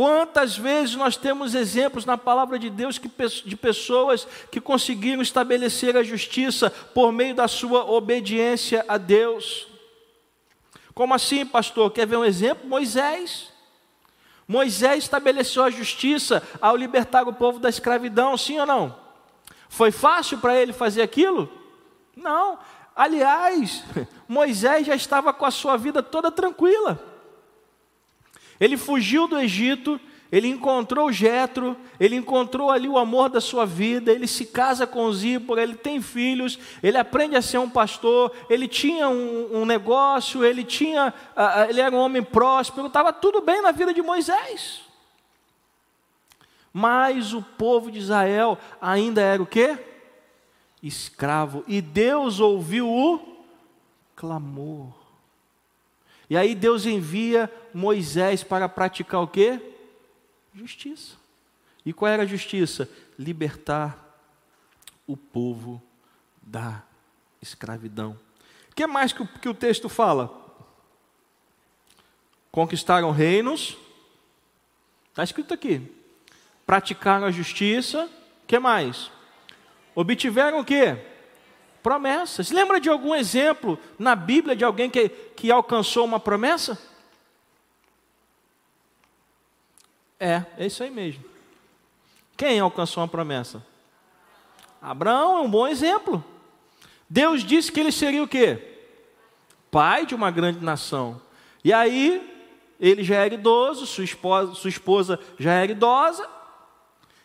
Quantas 0.00 0.56
vezes 0.56 0.94
nós 0.96 1.14
temos 1.14 1.54
exemplos 1.54 2.06
na 2.06 2.16
palavra 2.16 2.58
de 2.58 2.70
Deus 2.70 2.96
que, 2.96 3.10
de 3.44 3.54
pessoas 3.54 4.26
que 4.50 4.58
conseguiram 4.58 5.20
estabelecer 5.20 5.94
a 5.94 6.02
justiça 6.02 6.70
por 6.70 7.12
meio 7.12 7.34
da 7.34 7.46
sua 7.46 7.84
obediência 7.84 8.82
a 8.88 8.96
Deus? 8.96 9.68
Como 10.94 11.12
assim, 11.12 11.44
pastor? 11.44 11.90
Quer 11.90 12.06
ver 12.06 12.16
um 12.16 12.24
exemplo? 12.24 12.66
Moisés. 12.66 13.52
Moisés 14.48 15.04
estabeleceu 15.04 15.64
a 15.64 15.70
justiça 15.70 16.42
ao 16.62 16.78
libertar 16.78 17.28
o 17.28 17.34
povo 17.34 17.58
da 17.58 17.68
escravidão, 17.68 18.38
sim 18.38 18.58
ou 18.58 18.64
não? 18.64 18.96
Foi 19.68 19.90
fácil 19.90 20.38
para 20.38 20.56
ele 20.56 20.72
fazer 20.72 21.02
aquilo? 21.02 21.46
Não. 22.16 22.58
Aliás, 22.96 23.84
Moisés 24.26 24.86
já 24.86 24.94
estava 24.94 25.30
com 25.34 25.44
a 25.44 25.50
sua 25.50 25.76
vida 25.76 26.02
toda 26.02 26.30
tranquila. 26.30 27.09
Ele 28.60 28.76
fugiu 28.76 29.26
do 29.26 29.38
Egito, 29.38 29.98
ele 30.30 30.46
encontrou 30.46 31.10
Jetro, 31.10 31.76
ele 31.98 32.14
encontrou 32.14 32.70
ali 32.70 32.88
o 32.88 32.98
amor 32.98 33.28
da 33.28 33.40
sua 33.40 33.66
vida, 33.66 34.12
ele 34.12 34.28
se 34.28 34.46
casa 34.46 34.86
com 34.86 35.12
Zípora, 35.12 35.62
ele 35.62 35.74
tem 35.74 36.00
filhos, 36.00 36.58
ele 36.82 36.96
aprende 36.96 37.34
a 37.34 37.42
ser 37.42 37.58
um 37.58 37.68
pastor, 37.68 38.32
ele 38.48 38.68
tinha 38.68 39.08
um, 39.08 39.62
um 39.62 39.64
negócio, 39.64 40.44
ele 40.44 40.62
tinha, 40.62 41.12
uh, 41.36 41.68
ele 41.68 41.80
era 41.80 41.94
um 41.94 41.98
homem 41.98 42.22
próspero, 42.22 42.86
estava 42.86 43.12
tudo 43.12 43.40
bem 43.40 43.60
na 43.60 43.72
vida 43.72 43.92
de 43.92 44.02
Moisés. 44.02 44.82
Mas 46.72 47.32
o 47.32 47.42
povo 47.42 47.90
de 47.90 47.98
Israel 47.98 48.56
ainda 48.80 49.20
era 49.20 49.42
o 49.42 49.46
quê? 49.46 49.76
Escravo. 50.80 51.64
E 51.66 51.80
Deus 51.80 52.38
ouviu 52.38 52.88
o 52.88 53.20
clamor. 54.14 54.99
E 56.30 56.36
aí 56.36 56.54
Deus 56.54 56.86
envia 56.86 57.52
Moisés 57.74 58.44
para 58.44 58.68
praticar 58.68 59.20
o 59.20 59.26
quê? 59.26 59.60
Justiça. 60.54 61.16
E 61.84 61.92
qual 61.92 62.12
era 62.12 62.22
a 62.22 62.26
justiça? 62.26 62.88
Libertar 63.18 63.98
o 65.08 65.16
povo 65.16 65.82
da 66.40 66.84
escravidão. 67.42 68.16
O 68.70 68.74
que 68.76 68.86
mais 68.86 69.12
que 69.12 69.22
o, 69.22 69.26
que 69.26 69.48
o 69.48 69.54
texto 69.54 69.88
fala? 69.88 70.32
Conquistaram 72.52 73.10
reinos, 73.10 73.76
está 75.08 75.24
escrito 75.24 75.52
aqui. 75.52 75.82
Praticaram 76.64 77.26
a 77.26 77.30
justiça, 77.32 78.08
o 78.44 78.46
que 78.46 78.58
mais? 78.60 79.10
Obtiveram 79.96 80.60
o 80.60 80.64
quê? 80.64 80.96
Promessas. 81.82 82.50
Lembra 82.50 82.80
de 82.80 82.88
algum 82.88 83.14
exemplo 83.14 83.78
na 83.98 84.14
Bíblia 84.14 84.54
de 84.54 84.64
alguém 84.64 84.90
que, 84.90 85.08
que 85.08 85.50
alcançou 85.50 86.04
uma 86.04 86.20
promessa? 86.20 86.78
É, 90.18 90.44
é 90.58 90.66
isso 90.66 90.82
aí 90.82 90.90
mesmo. 90.90 91.24
Quem 92.36 92.60
alcançou 92.60 93.02
uma 93.02 93.08
promessa? 93.08 93.64
Abraão 94.80 95.38
é 95.38 95.40
um 95.40 95.50
bom 95.50 95.66
exemplo. 95.66 96.24
Deus 97.08 97.42
disse 97.42 97.72
que 97.72 97.80
ele 97.80 97.90
seria 97.92 98.22
o 98.22 98.28
quê? 98.28 98.78
Pai 99.70 100.06
de 100.06 100.14
uma 100.14 100.30
grande 100.30 100.64
nação. 100.64 101.20
E 101.64 101.72
aí, 101.72 102.30
ele 102.78 103.02
já 103.02 103.16
era 103.16 103.34
idoso, 103.34 103.86
sua 103.86 104.04
esposa, 104.04 104.54
sua 104.54 104.70
esposa 104.70 105.18
já 105.38 105.52
era 105.52 105.72
idosa. 105.72 106.28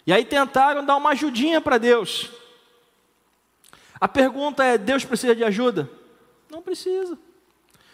E 0.07 0.13
aí 0.13 0.24
tentaram 0.24 0.85
dar 0.85 0.97
uma 0.97 1.12
ajudinha 1.12 1.59
para 1.59 1.77
Deus. 1.77 2.29
A 4.05 4.07
pergunta 4.07 4.63
é: 4.63 4.77
Deus 4.77 5.03
precisa 5.03 5.35
de 5.35 5.43
ajuda? 5.43 5.89
Não 6.51 6.62
precisa. 6.62 7.17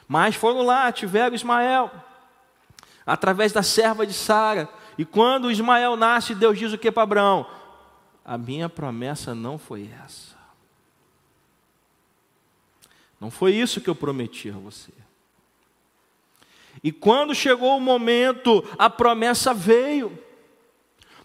Mas 0.05 0.35
foram 0.35 0.61
lá, 0.61 0.91
tiveram 0.91 1.33
Ismael, 1.33 1.89
através 3.05 3.53
da 3.53 3.63
serva 3.63 4.05
de 4.05 4.11
Sara. 4.11 4.67
E 4.97 5.05
quando 5.05 5.49
Ismael 5.49 5.95
nasce, 5.95 6.35
Deus 6.35 6.59
diz 6.59 6.73
o 6.73 6.77
que 6.77 6.91
para 6.91 7.03
Abraão? 7.03 7.49
A 8.25 8.37
minha 8.37 8.67
promessa 8.67 9.33
não 9.33 9.57
foi 9.57 9.89
essa. 10.03 10.35
Não 13.17 13.31
foi 13.31 13.53
isso 13.53 13.79
que 13.79 13.89
eu 13.89 13.95
prometi 13.95 14.49
a 14.49 14.57
você. 14.57 14.91
E 16.83 16.91
quando 16.91 17.33
chegou 17.33 17.77
o 17.77 17.79
momento, 17.79 18.65
a 18.77 18.89
promessa 18.89 19.53
veio. 19.53 20.19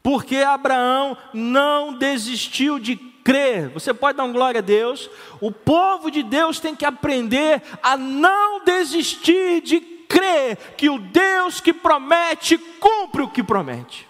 Porque 0.00 0.36
Abraão 0.36 1.18
não 1.34 1.92
desistiu 1.92 2.78
de 2.78 3.15
crer. 3.26 3.68
Você 3.70 3.92
pode 3.92 4.16
dar 4.16 4.28
glória 4.28 4.60
a 4.60 4.62
Deus. 4.62 5.10
O 5.40 5.50
povo 5.50 6.12
de 6.12 6.22
Deus 6.22 6.60
tem 6.60 6.76
que 6.76 6.84
aprender 6.84 7.60
a 7.82 7.96
não 7.96 8.64
desistir 8.64 9.60
de 9.62 9.80
crer 9.80 10.56
que 10.76 10.88
o 10.88 10.96
Deus 10.96 11.60
que 11.60 11.72
promete 11.72 12.56
cumpre 12.56 13.22
o 13.22 13.28
que 13.28 13.42
promete. 13.42 14.08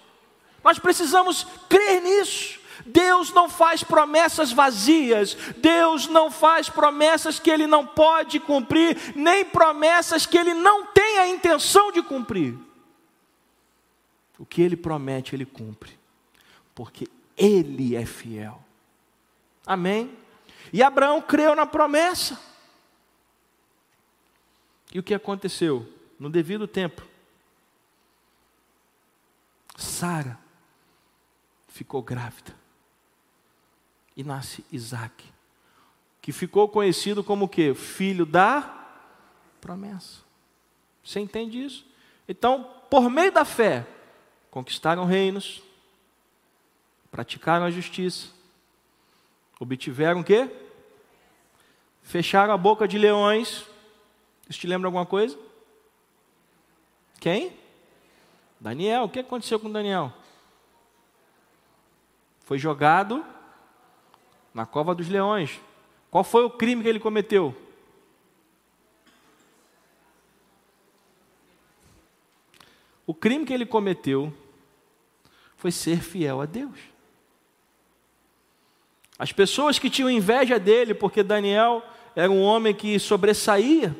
Nós 0.63 0.77
precisamos 0.77 1.47
crer 1.67 1.99
nisso. 2.03 2.59
Deus 2.85 3.33
não 3.33 3.49
faz 3.49 3.83
promessas 3.83 4.51
vazias, 4.51 5.35
Deus 5.57 6.07
não 6.07 6.29
faz 6.29 6.69
promessas 6.69 7.39
que 7.39 7.49
Ele 7.49 7.65
não 7.65 7.85
pode 7.85 8.39
cumprir, 8.39 9.13
nem 9.15 9.43
promessas 9.43 10.27
que 10.27 10.37
Ele 10.37 10.53
não 10.53 10.85
tem 10.85 11.17
a 11.17 11.27
intenção 11.27 11.91
de 11.91 12.03
cumprir. 12.03 12.55
O 14.37 14.45
que 14.45 14.61
Ele 14.61 14.77
promete, 14.77 15.35
Ele 15.35 15.45
cumpre, 15.45 15.99
porque 16.73 17.09
Ele 17.35 17.95
é 17.95 18.05
fiel. 18.05 18.66
Amém? 19.67 20.17
E 20.71 20.81
Abraão 20.81 21.21
creu 21.21 21.53
na 21.53 21.65
promessa. 21.65 22.39
E 24.93 24.97
o 24.97 25.03
que 25.03 25.13
aconteceu? 25.13 25.93
No 26.17 26.29
devido 26.29 26.65
tempo, 26.65 27.05
Sara 29.75 30.39
ficou 31.67 32.01
grávida 32.01 32.55
e 34.15 34.23
nasce 34.23 34.65
Isaac, 34.71 35.23
que 36.21 36.31
ficou 36.31 36.67
conhecido 36.67 37.23
como 37.23 37.45
o 37.45 37.49
quê? 37.49 37.75
Filho 37.75 38.25
da 38.25 38.61
promessa. 39.61 40.21
Você 41.03 41.19
entende 41.19 41.63
isso? 41.63 41.85
Então, 42.27 42.63
por 42.89 43.09
meio 43.09 43.31
da 43.31 43.45
fé, 43.45 43.85
conquistaram 44.49 45.05
reinos, 45.05 45.61
praticaram 47.11 47.65
a 47.65 47.71
justiça, 47.71 48.29
obtiveram 49.59 50.21
o 50.21 50.23
quê? 50.23 50.49
Fecharam 52.01 52.53
a 52.53 52.57
boca 52.57 52.87
de 52.87 52.97
leões. 52.97 53.65
Isso 54.49 54.59
te 54.59 54.67
lembra 54.67 54.87
alguma 54.87 55.05
coisa? 55.05 55.37
Quem? 57.19 57.51
Daniel. 58.59 59.03
O 59.03 59.09
que 59.09 59.19
aconteceu 59.19 59.59
com 59.59 59.71
Daniel? 59.71 60.13
Foi 62.45 62.57
jogado 62.57 63.25
na 64.53 64.65
cova 64.65 64.95
dos 64.95 65.09
leões. 65.09 65.59
Qual 66.09 66.23
foi 66.23 66.43
o 66.43 66.49
crime 66.49 66.81
que 66.81 66.89
ele 66.89 66.99
cometeu? 66.99 67.55
O 73.05 73.13
crime 73.13 73.45
que 73.45 73.53
ele 73.53 73.65
cometeu 73.65 74.33
foi 75.55 75.71
ser 75.71 76.01
fiel 76.01 76.41
a 76.41 76.45
Deus. 76.45 76.77
As 79.19 79.31
pessoas 79.31 79.79
que 79.79 79.89
tinham 79.89 80.09
inveja 80.09 80.59
dele, 80.59 80.93
porque 80.93 81.23
Daniel 81.23 81.81
era 82.15 82.31
um 82.31 82.41
homem 82.41 82.73
que 82.73 82.99
sobressaía 82.99 83.95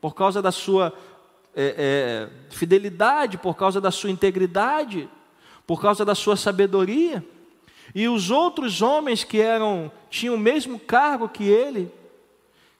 por 0.00 0.14
causa 0.14 0.40
da 0.40 0.52
sua 0.52 0.92
é, 1.54 1.74
é, 1.78 2.54
fidelidade, 2.54 3.38
por 3.38 3.56
causa 3.56 3.80
da 3.80 3.90
sua 3.90 4.10
integridade, 4.10 5.08
por 5.66 5.80
causa 5.80 6.04
da 6.04 6.14
sua 6.14 6.36
sabedoria. 6.36 7.24
E 7.94 8.08
os 8.08 8.30
outros 8.30 8.82
homens 8.82 9.24
que 9.24 9.40
eram 9.40 9.90
tinham 10.10 10.34
o 10.34 10.38
mesmo 10.38 10.78
cargo 10.78 11.28
que 11.28 11.44
ele 11.44 11.90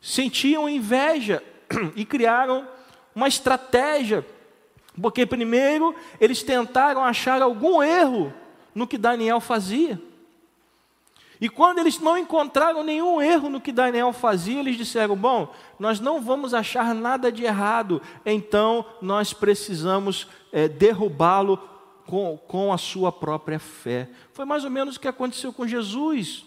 sentiam 0.01 0.69
inveja 0.69 1.43
e 1.97 2.05
criaram 2.05 2.67
uma 3.15 3.29
estratégia, 3.29 4.25
porque 5.01 5.25
primeiro 5.27 5.95
eles 6.21 6.43
tentaram 6.43 7.03
achar 7.03 7.41
algum 7.43 7.83
erro 7.83 8.33
no 8.75 8.87
que 8.87 8.99
Daniel 8.99 9.41
fazia. 9.41 10.01
E 11.41 11.49
quando 11.49 11.79
eles 11.79 11.99
não 11.99 12.17
encontraram 12.17 12.83
nenhum 12.83 13.21
erro 13.21 13.49
no 13.49 13.61
que 13.61 13.73
Daniel 13.73 14.13
fazia, 14.13 14.61
eles 14.61 14.77
disseram: 14.77 15.17
Bom, 15.17 15.53
nós 15.79 16.01
não 16.01 16.21
vamos 16.21 16.55
achar 16.55 16.95
nada 16.95 17.31
de 17.31 17.45
errado, 17.45 18.01
então 18.25 18.85
nós 19.03 19.33
precisamos 19.33 20.27
é, 20.53 20.67
derrubá-lo 20.67 21.59
com, 22.07 22.39
com 22.47 22.73
a 22.73 22.79
sua 22.79 23.13
própria 23.13 23.59
fé. 23.59 24.09
Foi 24.33 24.45
mais 24.45 24.65
ou 24.65 24.71
menos 24.71 24.97
o 24.97 25.01
que 25.01 25.09
aconteceu 25.09 25.53
com 25.53 25.67
Jesus. 25.67 26.45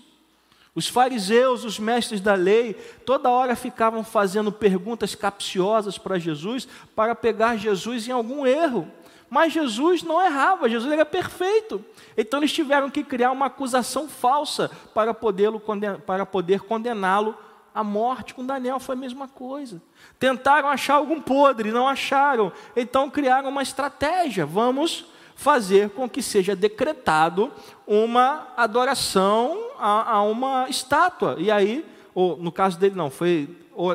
Os 0.73 0.87
fariseus, 0.87 1.65
os 1.65 1.77
mestres 1.77 2.21
da 2.21 2.35
lei, 2.35 2.73
toda 3.05 3.29
hora 3.29 3.55
ficavam 3.55 4.03
fazendo 4.03 4.51
perguntas 4.51 5.13
capciosas 5.15 5.97
para 5.97 6.19
Jesus, 6.19 6.67
para 6.95 7.13
pegar 7.15 7.57
Jesus 7.57 8.07
em 8.07 8.11
algum 8.11 8.45
erro. 8.45 8.87
Mas 9.29 9.53
Jesus 9.53 10.01
não 10.01 10.23
errava, 10.23 10.69
Jesus 10.69 10.91
era 10.91 11.05
perfeito. 11.05 11.83
Então 12.17 12.39
eles 12.39 12.51
tiveram 12.51 12.89
que 12.89 13.03
criar 13.03 13.31
uma 13.31 13.45
acusação 13.45 14.07
falsa 14.07 14.71
para, 14.93 15.13
para 15.13 16.25
poder 16.25 16.61
condená-lo 16.61 17.37
à 17.73 17.83
morte. 17.83 18.33
Com 18.33 18.45
Daniel 18.45 18.79
foi 18.79 18.95
a 18.95 18.99
mesma 18.99 19.27
coisa. 19.27 19.81
Tentaram 20.17 20.67
achar 20.67 20.95
algum 20.95 21.21
podre, 21.21 21.71
não 21.71 21.87
acharam. 21.87 22.51
Então 22.75 23.09
criaram 23.09 23.49
uma 23.49 23.61
estratégia. 23.61 24.45
Vamos 24.45 25.05
fazer 25.35 25.91
com 25.91 26.09
que 26.09 26.21
seja 26.21 26.55
decretado 26.55 27.51
uma 27.87 28.47
adoração 28.57 29.57
a, 29.77 30.15
a 30.15 30.21
uma 30.23 30.67
estátua. 30.69 31.35
E 31.37 31.49
aí, 31.49 31.85
ou, 32.13 32.35
no 32.35 32.51
caso 32.51 32.77
dele 32.77 32.95
não, 32.95 33.09
foi 33.09 33.47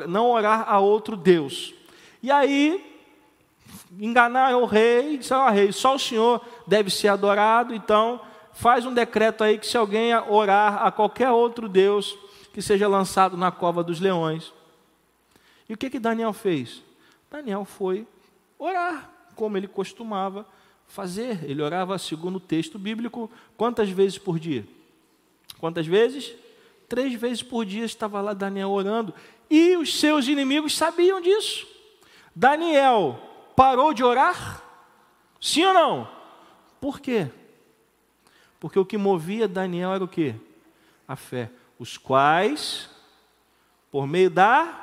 não 0.08 0.30
orar 0.30 0.64
a 0.66 0.78
outro 0.78 1.16
Deus. 1.16 1.74
E 2.22 2.30
aí, 2.30 2.93
enganar 3.98 4.56
o 4.56 4.64
rei, 4.64 5.18
disse, 5.18 5.32
ah, 5.34 5.50
rei, 5.50 5.72
só 5.72 5.94
o 5.94 5.98
Senhor 5.98 6.40
deve 6.66 6.90
ser 6.90 7.08
adorado, 7.08 7.74
então 7.74 8.20
faz 8.52 8.86
um 8.86 8.94
decreto 8.94 9.42
aí 9.44 9.58
que 9.58 9.66
se 9.66 9.76
alguém 9.76 10.14
orar 10.28 10.86
a 10.86 10.90
qualquer 10.90 11.30
outro 11.30 11.68
Deus, 11.68 12.16
que 12.52 12.62
seja 12.62 12.86
lançado 12.86 13.36
na 13.36 13.50
cova 13.50 13.82
dos 13.82 14.00
leões. 14.00 14.52
E 15.68 15.74
o 15.74 15.76
que 15.76 15.90
que 15.90 15.98
Daniel 15.98 16.32
fez? 16.32 16.82
Daniel 17.30 17.64
foi 17.64 18.06
orar, 18.58 19.10
como 19.34 19.56
ele 19.56 19.66
costumava 19.66 20.46
fazer. 20.86 21.44
Ele 21.44 21.62
orava 21.62 21.98
segundo 21.98 22.36
o 22.36 22.40
texto 22.40 22.78
bíblico, 22.78 23.30
quantas 23.56 23.90
vezes 23.90 24.18
por 24.18 24.38
dia? 24.38 24.64
Quantas 25.58 25.86
vezes? 25.86 26.32
Três 26.88 27.14
vezes 27.14 27.42
por 27.42 27.64
dia 27.64 27.84
estava 27.84 28.20
lá 28.20 28.34
Daniel 28.34 28.70
orando. 28.70 29.12
E 29.50 29.76
os 29.76 29.98
seus 29.98 30.28
inimigos 30.28 30.76
sabiam 30.76 31.20
disso. 31.20 31.66
Daniel 32.34 33.18
parou 33.56 33.92
de 33.92 34.02
orar? 34.02 34.62
Sim 35.40 35.64
ou 35.66 35.74
não? 35.74 36.08
Por 36.80 37.00
quê? 37.00 37.30
Porque 38.60 38.78
o 38.78 38.84
que 38.84 38.96
movia 38.96 39.46
Daniel 39.46 39.92
era 39.92 40.04
o 40.04 40.08
quê? 40.08 40.34
A 41.06 41.16
fé. 41.16 41.50
Os 41.78 41.98
quais, 41.98 42.88
por 43.90 44.06
meio 44.06 44.30
da. 44.30 44.80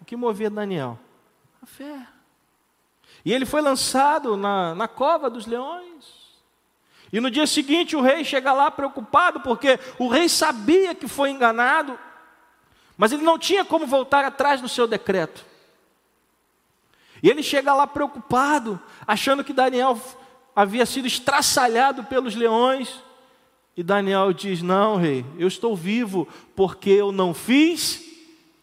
O 0.00 0.04
que 0.04 0.16
movia 0.16 0.50
Daniel? 0.50 0.98
A 1.62 1.66
fé. 1.66 2.06
E 3.24 3.32
ele 3.32 3.46
foi 3.46 3.60
lançado 3.60 4.36
na, 4.36 4.74
na 4.74 4.88
cova 4.88 5.30
dos 5.30 5.46
leões. 5.46 6.26
E 7.12 7.20
no 7.20 7.30
dia 7.30 7.46
seguinte 7.46 7.96
o 7.96 8.00
rei 8.00 8.24
chega 8.24 8.52
lá 8.52 8.70
preocupado, 8.70 9.40
porque 9.40 9.78
o 9.98 10.08
rei 10.08 10.28
sabia 10.28 10.94
que 10.94 11.06
foi 11.06 11.30
enganado, 11.30 11.98
mas 12.96 13.12
ele 13.12 13.22
não 13.22 13.38
tinha 13.38 13.64
como 13.64 13.86
voltar 13.86 14.24
atrás 14.24 14.60
no 14.60 14.68
seu 14.68 14.86
decreto. 14.86 15.44
E 17.26 17.28
ele 17.28 17.42
chega 17.42 17.74
lá 17.74 17.88
preocupado, 17.88 18.80
achando 19.04 19.42
que 19.42 19.52
Daniel 19.52 20.00
havia 20.54 20.86
sido 20.86 21.08
estraçalhado 21.08 22.04
pelos 22.04 22.36
leões. 22.36 23.02
E 23.76 23.82
Daniel 23.82 24.32
diz: 24.32 24.62
Não, 24.62 24.94
rei, 24.94 25.26
eu 25.36 25.48
estou 25.48 25.74
vivo 25.74 26.28
porque 26.54 26.88
eu 26.88 27.10
não 27.10 27.34
fiz 27.34 28.00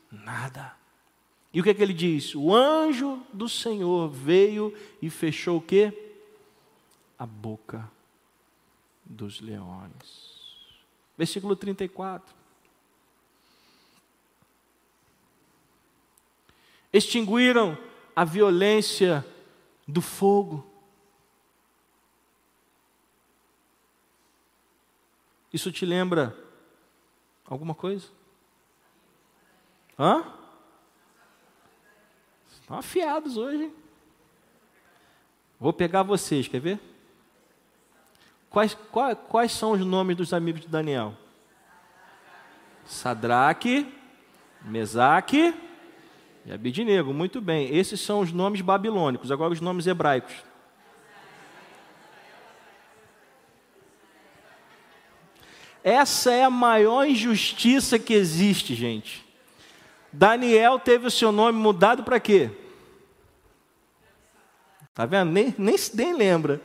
nada. 0.10 0.74
E 1.54 1.60
o 1.60 1.64
que, 1.66 1.72
é 1.72 1.74
que 1.74 1.84
ele 1.84 1.94
diz? 1.94 2.34
O 2.36 2.56
anjo 2.56 3.22
do 3.34 3.50
Senhor 3.50 4.08
veio 4.10 4.74
e 5.02 5.10
fechou 5.10 5.58
o 5.58 5.62
quê? 5.62 6.16
A 7.20 7.26
boca 7.26 7.92
dos 9.04 9.42
leões. 9.42 10.32
Versículo 11.18 11.54
34. 11.54 12.34
extinguiram 16.94 17.76
a 18.16 18.24
violência 18.24 19.26
do 19.88 20.02
fogo. 20.02 20.66
Isso 25.52 25.72
te 25.72 25.86
lembra 25.86 26.36
alguma 27.46 27.76
coisa? 27.76 28.08
Hã? 29.98 30.24
Estão 32.52 32.78
afiados 32.78 33.38
hoje. 33.38 33.66
Hein? 33.66 33.76
Vou 35.60 35.72
pegar 35.72 36.04
vocês, 36.04 36.48
quer 36.48 36.60
ver? 36.60 36.80
Quais, 38.50 38.74
quais, 38.92 39.18
quais 39.30 39.52
são 39.52 39.72
os 39.72 39.80
nomes 39.80 40.18
dos 40.18 40.34
amigos 40.34 40.62
de 40.62 40.68
Daniel? 40.68 41.16
Sadraque, 42.86 43.92
Mesaque 44.62 45.54
e 46.46 46.52
Abidinego. 46.52 47.14
Muito 47.14 47.40
bem, 47.40 47.76
esses 47.76 48.00
são 48.02 48.20
os 48.20 48.32
nomes 48.32 48.62
babilônicos. 48.62 49.32
Agora 49.32 49.54
os 49.54 49.62
nomes 49.62 49.88
hebraicos. 49.88 50.34
Essa 55.84 56.32
é 56.32 56.44
a 56.44 56.50
maior 56.50 57.06
injustiça 57.06 58.00
que 58.00 58.14
existe, 58.14 58.74
gente. 58.74 59.26
Daniel 60.12 60.80
teve 60.80 61.08
o 61.08 61.12
seu 61.12 61.32
nome 61.32 61.60
mudado 61.60 62.04
para 62.04 62.20
quê? 62.20 62.50
Tá 64.94 65.06
vendo? 65.06 65.32
Nem, 65.32 65.54
nem, 65.58 65.76
nem 65.94 66.14
lembra. 66.14 66.62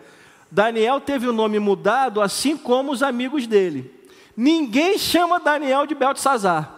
Daniel 0.50 1.00
teve 1.00 1.26
o 1.26 1.32
nome 1.32 1.58
mudado, 1.58 2.20
assim 2.20 2.56
como 2.56 2.92
os 2.92 3.02
amigos 3.02 3.46
dele. 3.46 3.92
Ninguém 4.36 4.96
chama 4.98 5.40
Daniel 5.40 5.86
de 5.86 5.94
Beltesazar. 5.94 6.77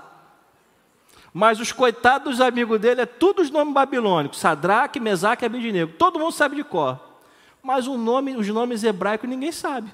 Mas 1.33 1.61
os 1.61 1.71
coitados 1.71 2.37
dos 2.37 2.41
amigos 2.41 2.81
dele 2.81 3.03
é 3.03 3.07
tudo 3.07 3.41
os 3.43 3.51
nomes 3.51 3.73
babilônicos: 3.73 4.39
Sadraque, 4.39 4.99
Mesaque 4.99 5.45
e 5.45 5.47
Abednego. 5.47 5.93
Todo 5.93 6.19
mundo 6.19 6.33
sabe 6.33 6.57
de 6.57 6.65
cor. 6.65 6.99
Mas 7.63 7.87
nome, 7.87 8.37
os 8.37 8.49
nomes 8.49 8.83
hebraicos 8.83 9.29
ninguém 9.29 9.53
sabe. 9.53 9.93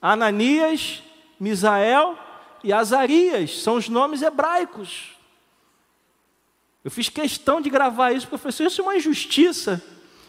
Ananias, 0.00 1.02
Misael 1.38 2.18
e 2.64 2.72
Azarias 2.72 3.62
são 3.62 3.76
os 3.76 3.88
nomes 3.88 4.22
hebraicos. 4.22 5.16
Eu 6.82 6.90
fiz 6.90 7.10
questão 7.10 7.60
de 7.60 7.68
gravar 7.68 8.12
isso, 8.12 8.26
porque 8.26 8.46
eu 8.46 8.52
falei 8.52 8.66
isso 8.66 8.80
é 8.80 8.84
uma 8.84 8.96
injustiça. 8.96 9.82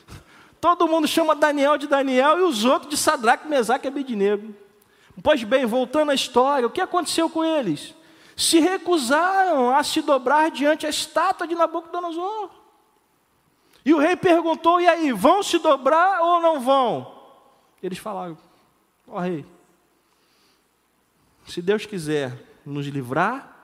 Todo 0.60 0.88
mundo 0.88 1.08
chama 1.08 1.34
Daniel 1.34 1.78
de 1.78 1.88
Daniel 1.88 2.40
e 2.40 2.42
os 2.42 2.66
outros 2.66 2.90
de 2.90 2.98
Sadraque, 2.98 3.48
Mesaque 3.48 3.88
e 3.88 3.90
Abednego. 3.90 4.54
Pois 5.24 5.44
bem, 5.44 5.66
voltando 5.66 6.12
à 6.12 6.14
história, 6.14 6.68
o 6.68 6.72
que 6.72 6.82
aconteceu 6.82 7.30
com 7.30 7.44
eles? 7.44 7.96
Se 8.41 8.60
recusaram 8.60 9.75
a 9.75 9.84
se 9.84 10.01
dobrar 10.01 10.49
diante 10.49 10.86
a 10.86 10.89
estátua 10.89 11.47
de 11.47 11.56
Nabucodonosor. 11.56 12.49
E 13.86 13.93
o 13.93 13.99
rei 13.99 14.15
perguntou: 14.15 14.82
e 14.82 14.88
aí, 14.88 15.12
vão 15.12 15.43
se 15.43 15.60
dobrar 15.60 16.21
ou 16.21 16.41
não 16.41 16.60
vão? 16.60 17.19
Eles 17.82 17.97
falaram: 17.97 18.38
ó 19.08 19.17
oh, 19.17 19.19
rei, 19.19 19.45
se 21.45 21.62
Deus 21.62 21.86
quiser 21.86 22.38
nos 22.65 22.88
livrar, 22.88 23.56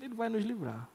Ele 0.00 0.14
vai 0.14 0.28
nos 0.28 0.44
livrar. 0.44 0.88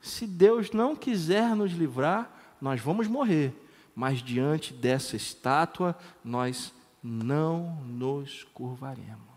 Se 0.00 0.26
Deus 0.26 0.70
não 0.70 0.94
quiser 0.94 1.56
nos 1.56 1.72
livrar, 1.72 2.30
nós 2.60 2.80
vamos 2.80 3.08
morrer 3.08 3.54
mas 3.96 4.22
diante 4.22 4.74
dessa 4.74 5.16
estátua 5.16 5.96
nós 6.22 6.70
não 7.02 7.80
nos 7.86 8.44
curvaremos. 8.52 9.35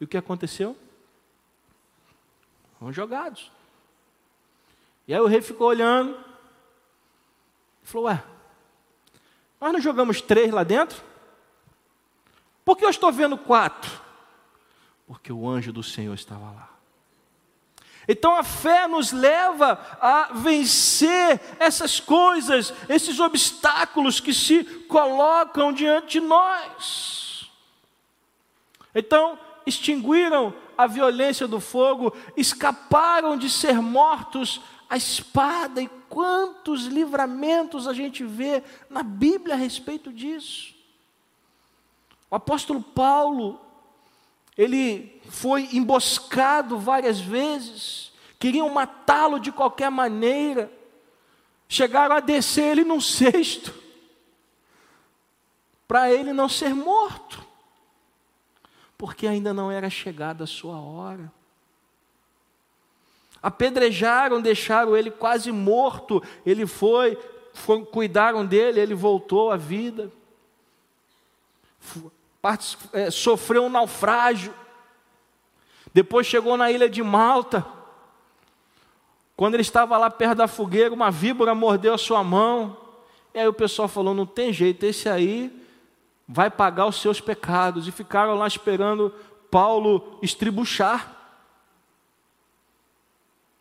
E 0.00 0.04
o 0.04 0.08
que 0.08 0.16
aconteceu? 0.16 0.76
Foram 2.78 2.92
jogados. 2.92 3.50
E 5.06 5.14
aí 5.14 5.20
o 5.20 5.26
rei 5.26 5.40
ficou 5.40 5.68
olhando 5.68 6.16
e 7.82 7.86
falou: 7.86 8.06
Ué, 8.06 8.22
nós 9.60 9.72
não 9.72 9.80
jogamos 9.80 10.20
três 10.20 10.52
lá 10.52 10.62
dentro? 10.62 11.02
Por 12.64 12.76
que 12.76 12.84
eu 12.84 12.90
estou 12.90 13.10
vendo 13.10 13.36
quatro? 13.36 13.90
Porque 15.06 15.32
o 15.32 15.48
anjo 15.48 15.72
do 15.72 15.82
Senhor 15.82 16.14
estava 16.14 16.50
lá. 16.52 16.68
Então 18.06 18.36
a 18.36 18.42
fé 18.42 18.86
nos 18.86 19.12
leva 19.12 19.78
a 20.00 20.32
vencer 20.32 21.40
essas 21.58 22.00
coisas, 22.00 22.72
esses 22.88 23.18
obstáculos 23.20 24.20
que 24.20 24.32
se 24.32 24.64
colocam 24.64 25.72
diante 25.72 26.12
de 26.12 26.20
nós. 26.20 27.50
Então, 28.94 29.38
extinguiram 29.68 30.54
a 30.76 30.86
violência 30.86 31.46
do 31.46 31.60
fogo, 31.60 32.14
escaparam 32.36 33.36
de 33.36 33.50
ser 33.50 33.80
mortos 33.80 34.60
à 34.88 34.96
espada, 34.96 35.82
e 35.82 35.88
quantos 36.08 36.86
livramentos 36.86 37.86
a 37.86 37.92
gente 37.92 38.24
vê 38.24 38.62
na 38.88 39.02
Bíblia 39.02 39.54
a 39.54 39.58
respeito 39.58 40.12
disso. 40.12 40.74
O 42.30 42.36
apóstolo 42.36 42.82
Paulo, 42.82 43.60
ele 44.56 45.20
foi 45.28 45.68
emboscado 45.72 46.78
várias 46.78 47.20
vezes, 47.20 48.12
queriam 48.38 48.68
matá-lo 48.70 49.38
de 49.38 49.52
qualquer 49.52 49.90
maneira, 49.90 50.72
chegaram 51.68 52.16
a 52.16 52.20
descer 52.20 52.72
ele 52.72 52.84
num 52.84 53.00
cesto, 53.00 53.74
para 55.86 56.12
ele 56.12 56.32
não 56.32 56.48
ser 56.48 56.74
morto, 56.74 57.47
porque 58.98 59.26
ainda 59.26 59.54
não 59.54 59.70
era 59.70 59.88
chegada 59.88 60.44
a 60.44 60.46
sua 60.46 60.78
hora. 60.78 61.32
Apedrejaram, 63.40 64.42
deixaram 64.42 64.96
ele 64.96 65.10
quase 65.10 65.50
morto, 65.50 66.22
ele 66.44 66.66
foi, 66.66 67.16
foi 67.54 67.84
cuidaram 67.84 68.44
dele, 68.44 68.80
ele 68.80 68.94
voltou 68.94 69.50
à 69.50 69.56
vida 69.56 70.12
é, 72.92 73.10
sofreu 73.10 73.64
um 73.64 73.68
naufrágio. 73.68 74.54
Depois 75.92 76.26
chegou 76.26 76.56
na 76.56 76.70
ilha 76.70 76.88
de 76.88 77.02
Malta. 77.02 77.66
Quando 79.36 79.54
ele 79.54 79.62
estava 79.62 79.96
lá 79.96 80.10
perto 80.10 80.38
da 80.38 80.48
fogueira, 80.48 80.94
uma 80.94 81.10
víbora 81.10 81.54
mordeu 81.54 81.94
a 81.94 81.98
sua 81.98 82.22
mão. 82.22 82.76
E 83.34 83.38
aí 83.38 83.48
o 83.48 83.52
pessoal 83.52 83.88
falou: 83.88 84.14
não 84.14 84.26
tem 84.26 84.52
jeito, 84.52 84.84
esse 84.84 85.08
aí 85.08 85.66
vai 86.28 86.50
pagar 86.50 86.86
os 86.86 87.00
seus 87.00 87.20
pecados. 87.20 87.88
E 87.88 87.92
ficaram 87.92 88.34
lá 88.34 88.46
esperando 88.46 89.10
Paulo 89.50 90.18
estribuchar. 90.22 91.16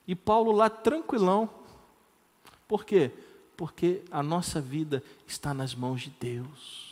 E 0.05 0.13
Paulo 0.13 0.51
lá 0.51 0.69
tranquilão. 0.69 1.49
Por 2.67 2.83
quê? 2.83 3.11
Porque 3.55 4.03
a 4.11 4.21
nossa 4.21 4.59
vida 4.59 5.01
está 5.25 5.53
nas 5.53 5.73
mãos 5.73 6.01
de 6.01 6.09
Deus. 6.09 6.87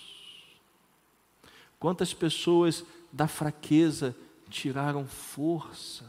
Quantas 1.78 2.14
pessoas 2.14 2.84
da 3.12 3.28
fraqueza 3.28 4.16
tiraram 4.50 5.06
força? 5.06 6.06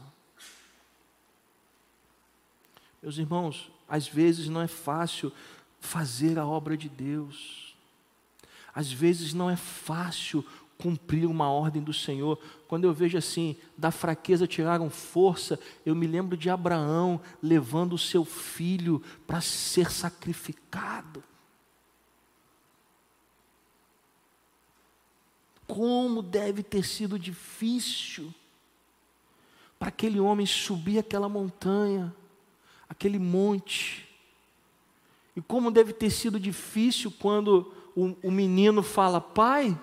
Meus 3.01 3.17
irmãos, 3.17 3.69
às 3.87 4.07
vezes 4.07 4.47
não 4.49 4.61
é 4.61 4.67
fácil 4.67 5.31
fazer 5.79 6.39
a 6.39 6.45
obra 6.45 6.75
de 6.75 6.89
Deus. 6.89 7.66
Às 8.77 8.91
vezes 8.91 9.33
não 9.33 9.49
é 9.49 9.55
fácil 9.55 10.45
cumprir 10.77 11.25
uma 11.25 11.49
ordem 11.49 11.81
do 11.81 11.91
Senhor. 11.91 12.39
Quando 12.67 12.83
eu 12.83 12.93
vejo 12.93 13.17
assim, 13.17 13.57
da 13.75 13.89
fraqueza 13.89 14.45
tiraram 14.45 14.87
força, 14.87 15.59
eu 15.83 15.95
me 15.95 16.05
lembro 16.05 16.37
de 16.37 16.47
Abraão 16.47 17.19
levando 17.41 17.93
o 17.93 17.97
seu 17.97 18.23
filho 18.23 19.01
para 19.25 19.41
ser 19.41 19.91
sacrificado. 19.91 21.23
Como 25.65 26.21
deve 26.21 26.61
ter 26.61 26.85
sido 26.85 27.17
difícil 27.17 28.31
para 29.79 29.87
aquele 29.87 30.19
homem 30.19 30.45
subir 30.45 30.99
aquela 30.99 31.27
montanha, 31.27 32.15
aquele 32.87 33.17
monte. 33.17 34.07
E 35.35 35.41
como 35.41 35.71
deve 35.71 35.93
ter 35.93 36.11
sido 36.11 36.39
difícil 36.39 37.11
quando 37.19 37.73
o, 37.97 38.15
o 38.27 38.31
menino 38.31 38.83
fala: 38.83 39.19
Pai, 39.19 39.75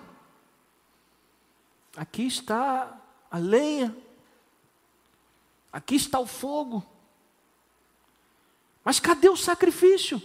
aqui 1.97 2.25
está 2.25 2.97
a 3.29 3.37
lenha, 3.37 3.93
aqui 5.69 5.95
está 5.95 6.17
o 6.17 6.25
fogo, 6.25 6.81
mas 8.85 9.01
cadê 9.01 9.27
o 9.27 9.35
sacrifício? 9.35 10.21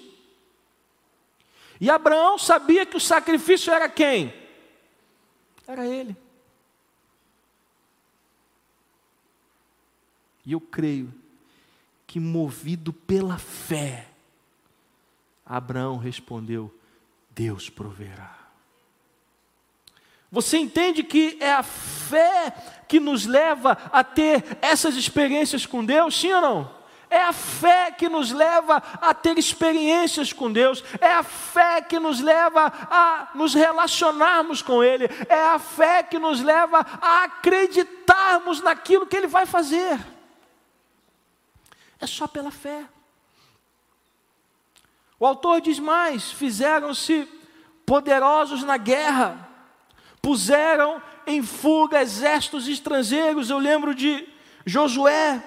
E 1.80 1.90
Abraão 1.90 2.38
sabia 2.38 2.86
que 2.86 2.96
o 2.96 3.00
sacrifício 3.00 3.72
era 3.72 3.88
quem? 3.88 4.32
Era 5.66 5.84
ele. 5.84 6.16
E 10.46 10.52
eu 10.52 10.60
creio 10.60 11.12
que, 12.06 12.20
movido 12.20 12.92
pela 12.92 13.36
fé, 13.36 14.08
Abraão 15.44 15.96
respondeu: 15.96 16.72
Deus 17.30 17.70
proverá. 17.70 18.38
Você 20.30 20.58
entende 20.58 21.02
que 21.02 21.36
é 21.40 21.52
a 21.52 21.62
fé 21.62 22.54
que 22.88 23.00
nos 23.00 23.26
leva 23.26 23.76
a 23.92 24.04
ter 24.04 24.58
essas 24.62 24.94
experiências 24.94 25.66
com 25.66 25.84
Deus, 25.84 26.18
sim 26.18 26.32
ou 26.32 26.40
não? 26.40 26.80
É 27.08 27.20
a 27.20 27.32
fé 27.32 27.90
que 27.90 28.08
nos 28.08 28.30
leva 28.30 28.76
a 28.76 29.12
ter 29.12 29.36
experiências 29.36 30.32
com 30.32 30.52
Deus, 30.52 30.84
é 31.00 31.12
a 31.12 31.24
fé 31.24 31.82
que 31.82 31.98
nos 31.98 32.20
leva 32.20 32.72
a 32.88 33.30
nos 33.34 33.52
relacionarmos 33.52 34.62
com 34.62 34.84
Ele, 34.84 35.06
é 35.28 35.46
a 35.46 35.58
fé 35.58 36.04
que 36.04 36.20
nos 36.20 36.40
leva 36.40 36.86
a 37.00 37.24
acreditarmos 37.24 38.60
naquilo 38.60 39.08
que 39.08 39.16
Ele 39.16 39.26
vai 39.26 39.44
fazer. 39.44 39.98
É 41.98 42.06
só 42.06 42.28
pela 42.28 42.52
fé. 42.52 42.86
O 45.20 45.26
autor 45.26 45.60
diz 45.60 45.78
mais: 45.78 46.32
fizeram-se 46.32 47.28
poderosos 47.84 48.64
na 48.64 48.78
guerra, 48.78 49.48
puseram 50.22 51.02
em 51.26 51.42
fuga 51.42 52.00
exércitos 52.00 52.66
estrangeiros. 52.66 53.50
Eu 53.50 53.58
lembro 53.58 53.94
de 53.94 54.26
Josué 54.64 55.44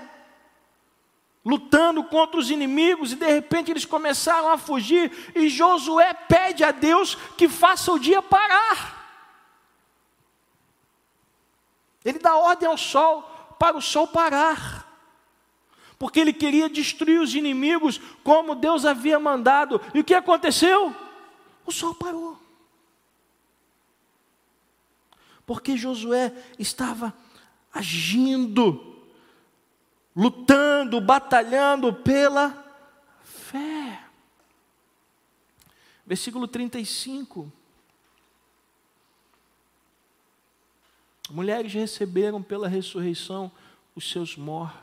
lutando 1.43 2.03
contra 2.05 2.39
os 2.39 2.49
inimigos 2.49 3.11
e 3.11 3.15
de 3.17 3.25
repente 3.25 3.71
eles 3.71 3.83
começaram 3.83 4.49
a 4.49 4.57
fugir 4.57 5.11
e 5.35 5.49
Josué 5.49 6.13
pede 6.13 6.63
a 6.63 6.71
Deus 6.71 7.15
que 7.37 7.49
faça 7.49 7.91
o 7.91 7.99
dia 7.99 8.21
parar. 8.21 9.01
Ele 12.05 12.19
dá 12.19 12.35
ordem 12.35 12.67
ao 12.69 12.77
sol 12.77 13.23
para 13.59 13.75
o 13.75 13.81
sol 13.81 14.07
parar. 14.07 14.92
Porque 16.03 16.19
ele 16.19 16.33
queria 16.33 16.69
destruir 16.69 17.21
os 17.21 17.33
inimigos 17.33 17.97
como 18.25 18.55
Deus 18.55 18.83
havia 18.83 19.17
mandado. 19.17 19.79
E 19.93 20.01
o 20.01 20.03
que 20.03 20.13
aconteceu? 20.13 20.93
O 21.65 21.71
sol 21.71 21.95
parou. 21.95 22.37
Porque 25.45 25.77
Josué 25.77 26.33
estava 26.59 27.13
agindo, 27.73 29.01
lutando, 30.13 30.99
batalhando 30.99 31.93
pela 31.93 32.51
fé. 33.23 34.03
Versículo 36.05 36.49
35. 36.49 37.49
Mulheres 41.29 41.71
receberam 41.71 42.43
pela 42.43 42.67
ressurreição 42.67 43.49
os 43.95 44.11
seus 44.11 44.35
mortos. 44.35 44.82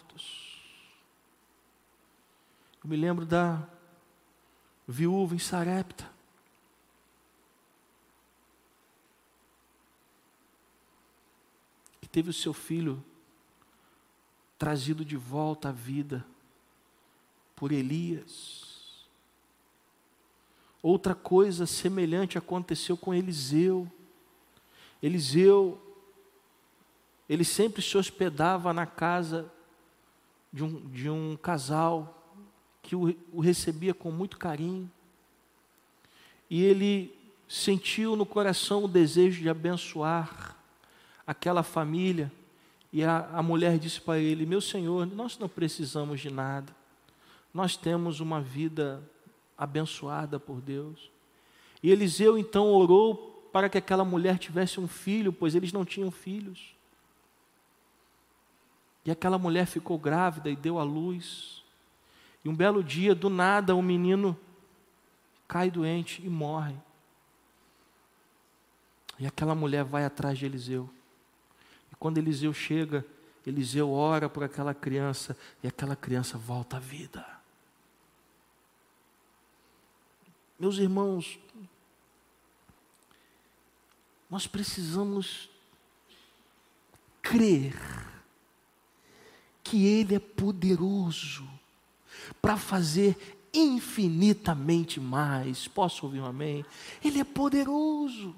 Eu 2.83 2.91
me 2.91 2.97
lembro 2.97 3.27
da 3.27 3.67
viúva 4.87 5.35
em 5.35 5.39
Sarepta. 5.39 6.11
teve 12.11 12.31
o 12.31 12.35
seu 12.35 12.53
filho 12.53 13.03
trazido 14.59 15.05
de 15.05 15.17
volta 15.17 15.69
à 15.69 15.73
vida 15.73 16.27
por 17.55 17.73
Elias. 17.73 19.09
Outra 20.83 21.15
coisa 21.15 21.67
semelhante 21.67 22.37
aconteceu 22.37 22.97
com 22.97 23.15
Eliseu. 23.15 23.91
Eliseu, 25.03 25.81
ele 27.29 27.45
sempre 27.45 27.81
se 27.81 27.97
hospedava 27.97 28.73
na 28.73 28.87
casa 28.87 29.51
de 30.53 30.65
um, 30.65 30.91
de 30.91 31.09
um 31.09 31.37
casal 31.37 32.20
que 32.91 32.97
o, 32.97 33.15
o 33.33 33.41
recebia 33.41 33.95
com 33.95 34.11
muito 34.11 34.37
carinho. 34.37 34.91
E 36.51 36.61
ele 36.61 37.17
sentiu 37.49 38.17
no 38.17 38.27
coração 38.27 38.83
o 38.83 38.89
desejo 38.89 39.41
de 39.41 39.49
abençoar 39.49 40.57
aquela 41.25 41.63
família, 41.63 42.33
e 42.93 43.05
a, 43.05 43.29
a 43.33 43.45
mulher 43.45 43.79
disse 43.79 44.01
para 44.01 44.19
ele: 44.19 44.45
Meu 44.45 44.61
senhor, 44.61 45.07
nós 45.07 45.39
não 45.39 45.49
precisamos 45.49 46.21
de 46.21 46.31
nada, 46.31 46.75
nós 47.55 47.77
temos 47.77 48.19
uma 48.19 48.41
vida 48.41 49.01
abençoada 49.57 50.41
por 50.41 50.61
Deus. 50.61 51.13
E 51.81 51.93
Eliseu 51.93 52.37
então 52.37 52.73
orou 52.73 53.49
para 53.53 53.69
que 53.69 53.79
aquela 53.79 54.05
mulher 54.05 54.37
tivesse 54.37 54.81
um 54.81 54.89
filho, 54.89 55.33
pois 55.33 55.55
eles 55.55 55.73
não 55.73 55.85
tinham 55.85 56.11
filhos. 56.11 56.75
E 59.05 59.13
aquela 59.13 59.39
mulher 59.39 59.67
ficou 59.67 59.97
grávida 59.97 60.51
e 60.51 60.57
deu 60.57 60.77
à 60.77 60.83
luz. 60.83 61.60
E 62.45 62.49
um 62.49 62.55
belo 62.55 62.83
dia, 62.83 63.15
do 63.15 63.29
nada, 63.29 63.75
o 63.75 63.83
menino 63.83 64.39
cai 65.47 65.71
doente 65.71 66.25
e 66.25 66.29
morre. 66.29 66.77
E 69.19 69.27
aquela 69.27 69.55
mulher 69.55 69.85
vai 69.85 70.05
atrás 70.05 70.39
de 70.39 70.47
Eliseu. 70.47 70.89
Quando 72.01 72.17
Eliseu 72.17 72.55
chega, 72.55 73.05
Eliseu 73.47 73.91
ora 73.91 74.27
por 74.27 74.43
aquela 74.43 74.73
criança 74.73 75.37
e 75.63 75.69
aquela 75.69 75.95
criança 75.95 76.39
volta 76.39 76.79
à 76.79 76.81
vida. 76.81 77.27
Meus 80.59 80.79
irmãos, 80.79 81.39
nós 84.31 84.47
precisamos 84.47 85.51
crer 87.21 87.75
que 89.63 89.85
Ele 89.85 90.15
é 90.15 90.19
poderoso 90.19 91.47
para 92.41 92.57
fazer 92.57 93.39
infinitamente 93.53 95.01
mais. 95.01 95.69
Posso 95.69 96.07
ouvir 96.07 96.21
um 96.21 96.27
amém? 96.27 96.65
Ele 97.05 97.21
é 97.21 97.25
poderoso. 97.25 98.35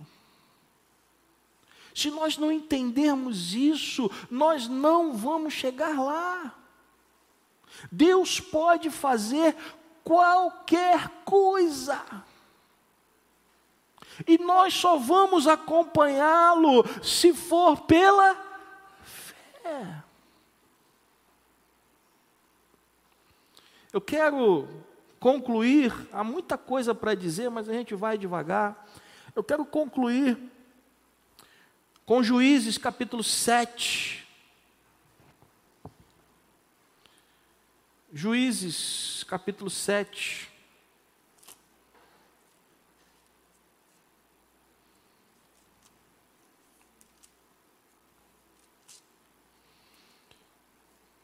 Se 1.95 2.11
nós 2.11 2.39
não 2.39 2.51
entendermos 2.51 3.55
isso, 3.55 4.11
nós 4.31 4.67
não 4.67 5.15
vamos 5.15 5.53
chegar 5.53 5.99
lá. 6.01 6.55
Deus 7.91 8.41
pode 8.41 8.91
fazer 8.91 9.55
qualquer 10.03 11.09
coisa. 11.25 12.03
E 14.27 14.39
nós 14.39 14.75
só 14.75 14.97
vamos 14.97 15.47
acompanhá-lo 15.47 16.85
se 17.03 17.33
for 17.33 17.83
pela 17.83 18.37
fé. 19.03 20.03
Eu 23.93 24.01
quero 24.01 24.67
concluir, 25.21 25.93
há 26.11 26.25
muita 26.25 26.57
coisa 26.57 26.95
para 26.95 27.15
dizer, 27.15 27.51
mas 27.51 27.69
a 27.69 27.75
gente 27.75 27.95
vai 27.95 28.17
devagar. 28.17 28.89
Eu 29.37 29.45
quero 29.45 29.67
concluir 29.67 30.39
com 32.07 32.23
Juízes 32.23 32.79
capítulo 32.79 33.23
7. 33.23 34.27
Juízes 38.11 39.25
capítulo 39.25 39.69
7. 39.69 40.51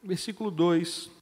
Versículo 0.03 0.51
2. 0.51 1.18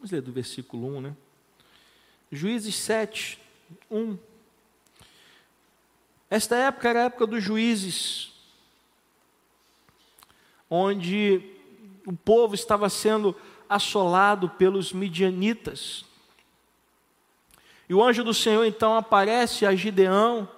Vamos 0.00 0.12
ler 0.12 0.22
do 0.22 0.32
versículo 0.32 0.96
1, 0.96 1.00
né? 1.02 1.16
Juízes 2.32 2.74
7, 2.74 3.38
1. 3.90 4.16
Esta 6.30 6.56
época 6.56 6.88
era 6.88 7.02
a 7.02 7.04
época 7.04 7.26
dos 7.26 7.44
juízes, 7.44 8.32
onde 10.70 11.42
o 12.06 12.14
povo 12.14 12.54
estava 12.54 12.88
sendo 12.88 13.36
assolado 13.68 14.48
pelos 14.48 14.90
midianitas. 14.90 16.06
E 17.86 17.92
o 17.92 18.02
anjo 18.02 18.24
do 18.24 18.32
Senhor 18.32 18.64
então 18.64 18.96
aparece 18.96 19.66
a 19.66 19.74
Gideão, 19.74 20.48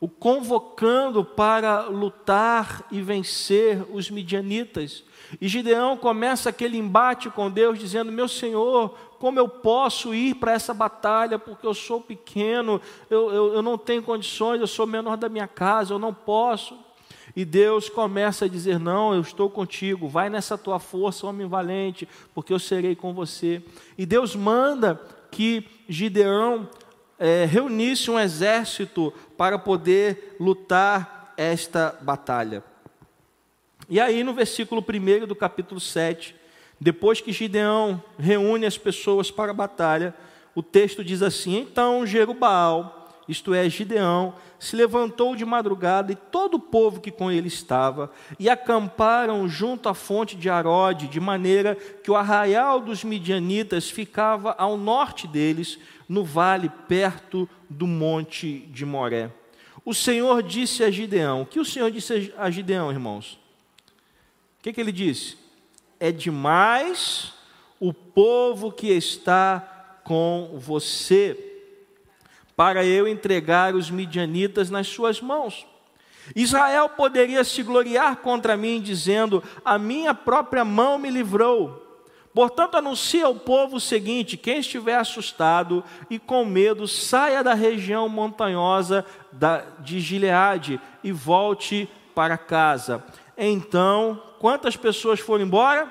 o 0.00 0.08
convocando 0.08 1.24
para 1.24 1.82
lutar 1.86 2.86
e 2.90 3.02
vencer 3.02 3.84
os 3.92 4.10
midianitas. 4.10 5.04
E 5.40 5.48
Gideão 5.48 5.96
começa 5.96 6.48
aquele 6.48 6.78
embate 6.78 7.28
com 7.30 7.50
Deus, 7.50 7.78
dizendo: 7.78 8.12
Meu 8.12 8.28
Senhor, 8.28 8.96
como 9.18 9.38
eu 9.38 9.48
posso 9.48 10.14
ir 10.14 10.36
para 10.36 10.52
essa 10.52 10.72
batalha, 10.72 11.38
porque 11.38 11.66
eu 11.66 11.74
sou 11.74 12.00
pequeno, 12.00 12.80
eu, 13.10 13.32
eu, 13.32 13.54
eu 13.54 13.62
não 13.62 13.76
tenho 13.76 14.02
condições, 14.02 14.60
eu 14.60 14.66
sou 14.66 14.86
menor 14.86 15.16
da 15.16 15.28
minha 15.28 15.48
casa, 15.48 15.92
eu 15.92 15.98
não 15.98 16.14
posso. 16.14 16.78
E 17.34 17.44
Deus 17.44 17.88
começa 17.88 18.44
a 18.44 18.48
dizer: 18.48 18.78
Não, 18.78 19.12
eu 19.12 19.20
estou 19.20 19.50
contigo, 19.50 20.08
vai 20.08 20.30
nessa 20.30 20.56
tua 20.56 20.78
força, 20.78 21.26
homem 21.26 21.46
valente, 21.46 22.08
porque 22.32 22.52
eu 22.52 22.58
serei 22.58 22.94
com 22.94 23.12
você. 23.12 23.62
E 23.98 24.06
Deus 24.06 24.36
manda 24.36 25.00
que 25.30 25.66
Gideão 25.88 26.68
é, 27.18 27.44
reunisse 27.44 28.10
um 28.10 28.18
exército 28.18 29.12
para 29.36 29.58
poder 29.58 30.36
lutar 30.38 31.32
esta 31.36 31.96
batalha. 32.00 32.62
E 33.88 34.00
aí, 34.00 34.22
no 34.22 34.34
versículo 34.34 34.84
1 34.86 35.26
do 35.26 35.34
capítulo 35.34 35.80
7, 35.80 36.34
depois 36.80 37.20
que 37.20 37.32
Gideão 37.32 38.02
reúne 38.18 38.66
as 38.66 38.78
pessoas 38.78 39.30
para 39.30 39.50
a 39.50 39.54
batalha, 39.54 40.14
o 40.54 40.62
texto 40.62 41.04
diz 41.04 41.22
assim: 41.22 41.56
Então 41.56 42.06
Jerubal 42.06 42.97
isto 43.28 43.52
é, 43.52 43.68
Gideão, 43.68 44.34
se 44.58 44.74
levantou 44.74 45.36
de 45.36 45.44
madrugada 45.44 46.10
e 46.10 46.16
todo 46.16 46.54
o 46.54 46.60
povo 46.60 47.00
que 47.00 47.10
com 47.10 47.30
ele 47.30 47.48
estava, 47.48 48.10
e 48.38 48.48
acamparam 48.48 49.46
junto 49.46 49.88
à 49.88 49.94
fonte 49.94 50.34
de 50.34 50.48
Arode, 50.48 51.08
de 51.08 51.20
maneira 51.20 51.74
que 51.74 52.10
o 52.10 52.16
arraial 52.16 52.80
dos 52.80 53.04
midianitas 53.04 53.90
ficava 53.90 54.52
ao 54.56 54.78
norte 54.78 55.26
deles, 55.26 55.78
no 56.08 56.24
vale 56.24 56.70
perto 56.88 57.48
do 57.68 57.86
monte 57.86 58.60
de 58.70 58.86
Moré. 58.86 59.30
O 59.84 59.92
Senhor 59.92 60.42
disse 60.42 60.82
a 60.82 60.90
Gideão: 60.90 61.42
O 61.42 61.46
que 61.46 61.60
o 61.60 61.64
Senhor 61.64 61.90
disse 61.90 62.32
a 62.36 62.50
Gideão, 62.50 62.90
irmãos? 62.90 63.38
O 64.58 64.62
que, 64.62 64.72
que 64.72 64.80
ele 64.80 64.92
disse? 64.92 65.36
É 66.00 66.10
demais 66.10 67.34
o 67.78 67.92
povo 67.92 68.72
que 68.72 68.88
está 68.88 70.00
com 70.02 70.58
você 70.58 71.47
para 72.58 72.84
eu 72.84 73.06
entregar 73.06 73.76
os 73.76 73.88
midianitas 73.88 74.68
nas 74.68 74.88
suas 74.88 75.20
mãos. 75.20 75.64
Israel 76.34 76.88
poderia 76.88 77.44
se 77.44 77.62
gloriar 77.62 78.16
contra 78.16 78.56
mim, 78.56 78.80
dizendo: 78.80 79.40
A 79.64 79.78
minha 79.78 80.12
própria 80.12 80.64
mão 80.64 80.98
me 80.98 81.08
livrou. 81.08 81.84
Portanto, 82.34 82.76
anuncia 82.76 83.26
ao 83.26 83.34
povo 83.36 83.76
o 83.76 83.80
seguinte: 83.80 84.36
quem 84.36 84.58
estiver 84.58 84.96
assustado 84.96 85.84
e 86.10 86.18
com 86.18 86.44
medo, 86.44 86.88
saia 86.88 87.44
da 87.44 87.54
região 87.54 88.08
montanhosa 88.08 89.06
de 89.78 90.00
Gileade 90.00 90.80
e 91.04 91.12
volte 91.12 91.88
para 92.12 92.36
casa. 92.36 93.04
Então, 93.36 94.20
quantas 94.40 94.76
pessoas 94.76 95.20
foram 95.20 95.44
embora? 95.44 95.88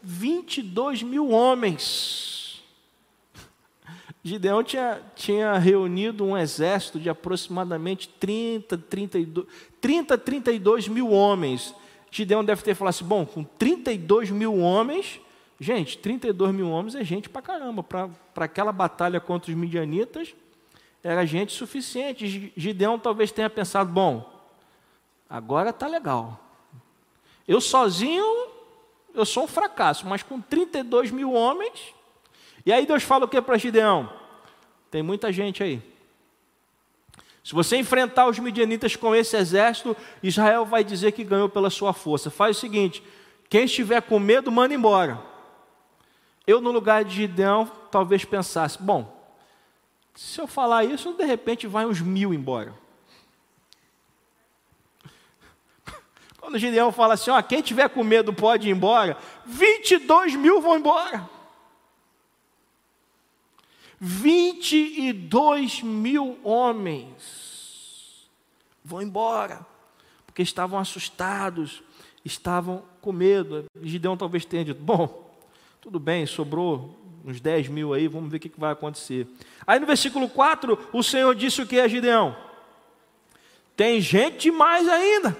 22 0.00 1.02
mil 1.02 1.30
homens 1.30 2.45
Gideão 4.26 4.60
tinha, 4.64 5.00
tinha 5.14 5.56
reunido 5.56 6.24
um 6.24 6.36
exército 6.36 6.98
de 6.98 7.08
aproximadamente 7.08 8.08
30, 8.08 8.76
32, 8.76 9.46
30, 9.80 10.18
32 10.18 10.88
mil 10.88 11.12
homens. 11.12 11.72
Gideão 12.10 12.44
deve 12.44 12.60
ter 12.60 12.74
falado 12.74 12.90
assim: 12.90 13.04
bom, 13.04 13.24
com 13.24 13.44
32 13.44 14.32
mil 14.32 14.58
homens, 14.58 15.20
gente, 15.60 15.96
32 15.98 16.52
mil 16.52 16.68
homens 16.68 16.96
é 16.96 17.04
gente 17.04 17.28
pra 17.28 17.40
caramba. 17.40 17.84
Para 17.84 18.10
aquela 18.44 18.72
batalha 18.72 19.20
contra 19.20 19.48
os 19.48 19.56
midianitas, 19.56 20.34
era 21.04 21.24
gente 21.24 21.52
suficiente. 21.52 22.52
Gideão 22.56 22.98
talvez 22.98 23.30
tenha 23.30 23.48
pensado: 23.48 23.92
bom, 23.92 24.28
agora 25.30 25.72
tá 25.72 25.86
legal. 25.86 26.40
Eu 27.46 27.60
sozinho, 27.60 28.48
eu 29.14 29.24
sou 29.24 29.44
um 29.44 29.48
fracasso, 29.48 30.04
mas 30.04 30.24
com 30.24 30.40
32 30.40 31.12
mil 31.12 31.32
homens, 31.32 31.94
e 32.66 32.72
aí 32.72 32.84
Deus 32.84 33.04
fala 33.04 33.24
o 33.24 33.28
que 33.28 33.40
para 33.40 33.56
Gideão? 33.56 34.12
Tem 34.90 35.00
muita 35.00 35.32
gente 35.32 35.62
aí. 35.62 35.80
Se 37.44 37.54
você 37.54 37.76
enfrentar 37.76 38.26
os 38.26 38.40
midianitas 38.40 38.96
com 38.96 39.14
esse 39.14 39.36
exército, 39.36 39.96
Israel 40.20 40.66
vai 40.66 40.82
dizer 40.82 41.12
que 41.12 41.22
ganhou 41.22 41.48
pela 41.48 41.70
sua 41.70 41.92
força. 41.92 42.28
Faz 42.28 42.56
o 42.56 42.60
seguinte: 42.60 43.04
quem 43.48 43.66
estiver 43.66 44.02
com 44.02 44.18
medo, 44.18 44.50
manda 44.50 44.74
embora. 44.74 45.22
Eu, 46.44 46.60
no 46.60 46.72
lugar 46.72 47.04
de 47.04 47.14
Gideão, 47.14 47.70
talvez 47.88 48.24
pensasse: 48.24 48.82
bom, 48.82 49.16
se 50.12 50.40
eu 50.40 50.48
falar 50.48 50.82
isso, 50.82 51.12
de 51.12 51.24
repente 51.24 51.68
vai 51.68 51.86
uns 51.86 52.00
mil 52.00 52.34
embora. 52.34 52.74
Quando 56.40 56.58
Gideão 56.58 56.90
fala 56.90 57.14
assim: 57.14 57.30
ó, 57.30 57.40
quem 57.42 57.62
tiver 57.62 57.88
com 57.90 58.02
medo 58.02 58.32
pode 58.32 58.66
ir 58.68 58.72
embora, 58.72 59.16
22 59.44 60.34
mil 60.34 60.60
vão 60.60 60.78
embora. 60.78 61.35
22 64.00 65.82
mil 65.82 66.38
homens 66.44 68.28
vão 68.84 69.02
embora, 69.02 69.66
porque 70.26 70.42
estavam 70.42 70.78
assustados, 70.78 71.82
estavam 72.24 72.82
com 73.00 73.12
medo. 73.12 73.64
Gideão 73.82 74.16
talvez 74.16 74.44
tenha 74.44 74.64
dito: 74.64 74.82
Bom, 74.82 75.34
tudo 75.80 75.98
bem, 75.98 76.26
sobrou 76.26 76.94
uns 77.24 77.40
10 77.40 77.68
mil 77.68 77.92
aí, 77.92 78.06
vamos 78.06 78.30
ver 78.30 78.36
o 78.36 78.40
que 78.40 78.52
vai 78.56 78.72
acontecer. 78.72 79.26
Aí 79.66 79.80
no 79.80 79.86
versículo 79.86 80.28
4, 80.28 80.90
o 80.92 81.02
Senhor 81.02 81.34
disse 81.34 81.60
o 81.60 81.66
que 81.66 81.78
é 81.78 81.88
Gideão? 81.88 82.36
Tem 83.74 84.00
gente 84.00 84.42
demais 84.42 84.88
ainda. 84.88 85.36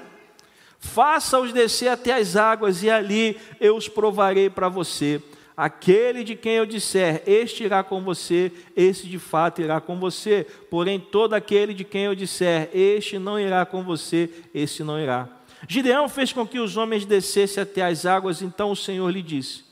Faça-os 0.78 1.52
descer 1.52 1.88
até 1.88 2.14
as 2.14 2.36
águas, 2.36 2.82
e 2.82 2.90
ali 2.90 3.40
eu 3.60 3.76
os 3.76 3.88
provarei 3.88 4.50
para 4.50 4.68
você. 4.68 5.22
Aquele 5.56 6.22
de 6.22 6.36
quem 6.36 6.52
eu 6.52 6.66
disser, 6.66 7.22
este 7.26 7.64
irá 7.64 7.82
com 7.82 8.02
você, 8.02 8.52
este 8.76 9.08
de 9.08 9.18
fato 9.18 9.62
irá 9.62 9.80
com 9.80 9.98
você. 9.98 10.46
Porém, 10.70 11.00
todo 11.00 11.32
aquele 11.32 11.72
de 11.72 11.82
quem 11.82 12.04
eu 12.04 12.14
disser, 12.14 12.68
este 12.74 13.18
não 13.18 13.40
irá 13.40 13.64
com 13.64 13.82
você, 13.82 14.28
este 14.52 14.84
não 14.84 15.00
irá. 15.00 15.26
Gideão 15.66 16.10
fez 16.10 16.30
com 16.30 16.46
que 16.46 16.58
os 16.58 16.76
homens 16.76 17.06
descessem 17.06 17.62
até 17.62 17.82
as 17.82 18.04
águas, 18.04 18.42
então 18.42 18.70
o 18.70 18.76
Senhor 18.76 19.08
lhe 19.08 19.22
disse: 19.22 19.64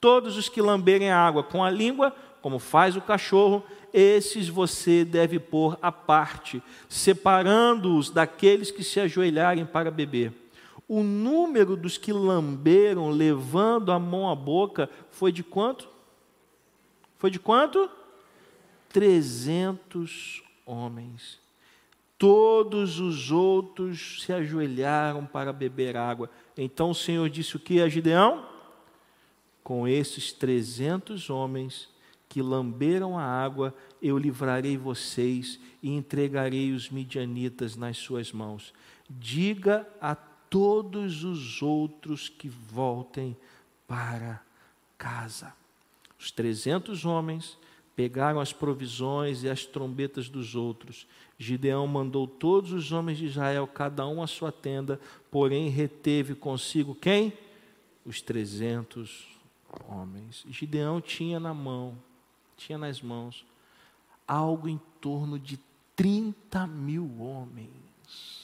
Todos 0.00 0.36
os 0.36 0.48
que 0.48 0.62
lamberem 0.62 1.10
a 1.10 1.18
água 1.18 1.42
com 1.42 1.64
a 1.64 1.70
língua, 1.70 2.14
como 2.40 2.60
faz 2.60 2.94
o 2.94 3.00
cachorro, 3.00 3.64
esses 3.92 4.48
você 4.48 5.04
deve 5.04 5.40
pôr 5.40 5.76
à 5.82 5.90
parte, 5.90 6.62
separando-os 6.88 8.10
daqueles 8.10 8.70
que 8.70 8.84
se 8.84 9.00
ajoelharem 9.00 9.66
para 9.66 9.90
beber 9.90 10.41
o 10.94 11.02
número 11.02 11.74
dos 11.74 11.96
que 11.96 12.12
lamberam, 12.12 13.08
levando 13.08 13.90
a 13.90 13.98
mão 13.98 14.28
à 14.28 14.34
boca, 14.34 14.90
foi 15.10 15.32
de 15.32 15.42
quanto? 15.42 15.88
Foi 17.16 17.30
de 17.30 17.38
quanto? 17.38 17.88
300 18.90 20.42
homens. 20.66 21.40
Todos 22.18 23.00
os 23.00 23.30
outros 23.30 24.22
se 24.22 24.34
ajoelharam 24.34 25.24
para 25.24 25.50
beber 25.50 25.96
água. 25.96 26.28
Então 26.58 26.90
o 26.90 26.94
Senhor 26.94 27.26
disse 27.30 27.56
o 27.56 27.58
que 27.58 27.80
a 27.80 27.88
Gideão? 27.88 28.46
Com 29.64 29.88
esses 29.88 30.30
300 30.30 31.30
homens 31.30 31.88
que 32.28 32.42
lamberam 32.42 33.18
a 33.18 33.24
água, 33.24 33.74
eu 34.02 34.18
livrarei 34.18 34.76
vocês 34.76 35.58
e 35.82 35.88
entregarei 35.88 36.70
os 36.70 36.90
midianitas 36.90 37.76
nas 37.76 37.96
suas 37.96 38.30
mãos. 38.30 38.74
Diga 39.08 39.88
a 39.98 40.14
todos 40.52 41.24
os 41.24 41.62
outros 41.62 42.28
que 42.28 42.46
voltem 42.46 43.34
para 43.88 44.42
casa. 44.98 45.54
Os 46.18 46.30
trezentos 46.30 47.06
homens 47.06 47.56
pegaram 47.96 48.38
as 48.38 48.52
provisões 48.52 49.42
e 49.42 49.48
as 49.48 49.64
trombetas 49.64 50.28
dos 50.28 50.54
outros. 50.54 51.06
Gideão 51.38 51.86
mandou 51.86 52.26
todos 52.26 52.70
os 52.70 52.92
homens 52.92 53.16
de 53.16 53.24
Israel, 53.24 53.66
cada 53.66 54.06
um 54.06 54.22
a 54.22 54.26
sua 54.26 54.52
tenda, 54.52 55.00
porém 55.30 55.70
reteve 55.70 56.34
consigo 56.34 56.94
quem? 56.94 57.32
Os 58.04 58.20
trezentos 58.20 59.26
homens. 59.88 60.44
Gideão 60.50 61.00
tinha 61.00 61.40
na 61.40 61.54
mão, 61.54 61.96
tinha 62.58 62.76
nas 62.76 63.00
mãos, 63.00 63.42
algo 64.28 64.68
em 64.68 64.78
torno 65.00 65.38
de 65.38 65.58
30 65.96 66.66
mil 66.66 67.10
homens. 67.22 68.41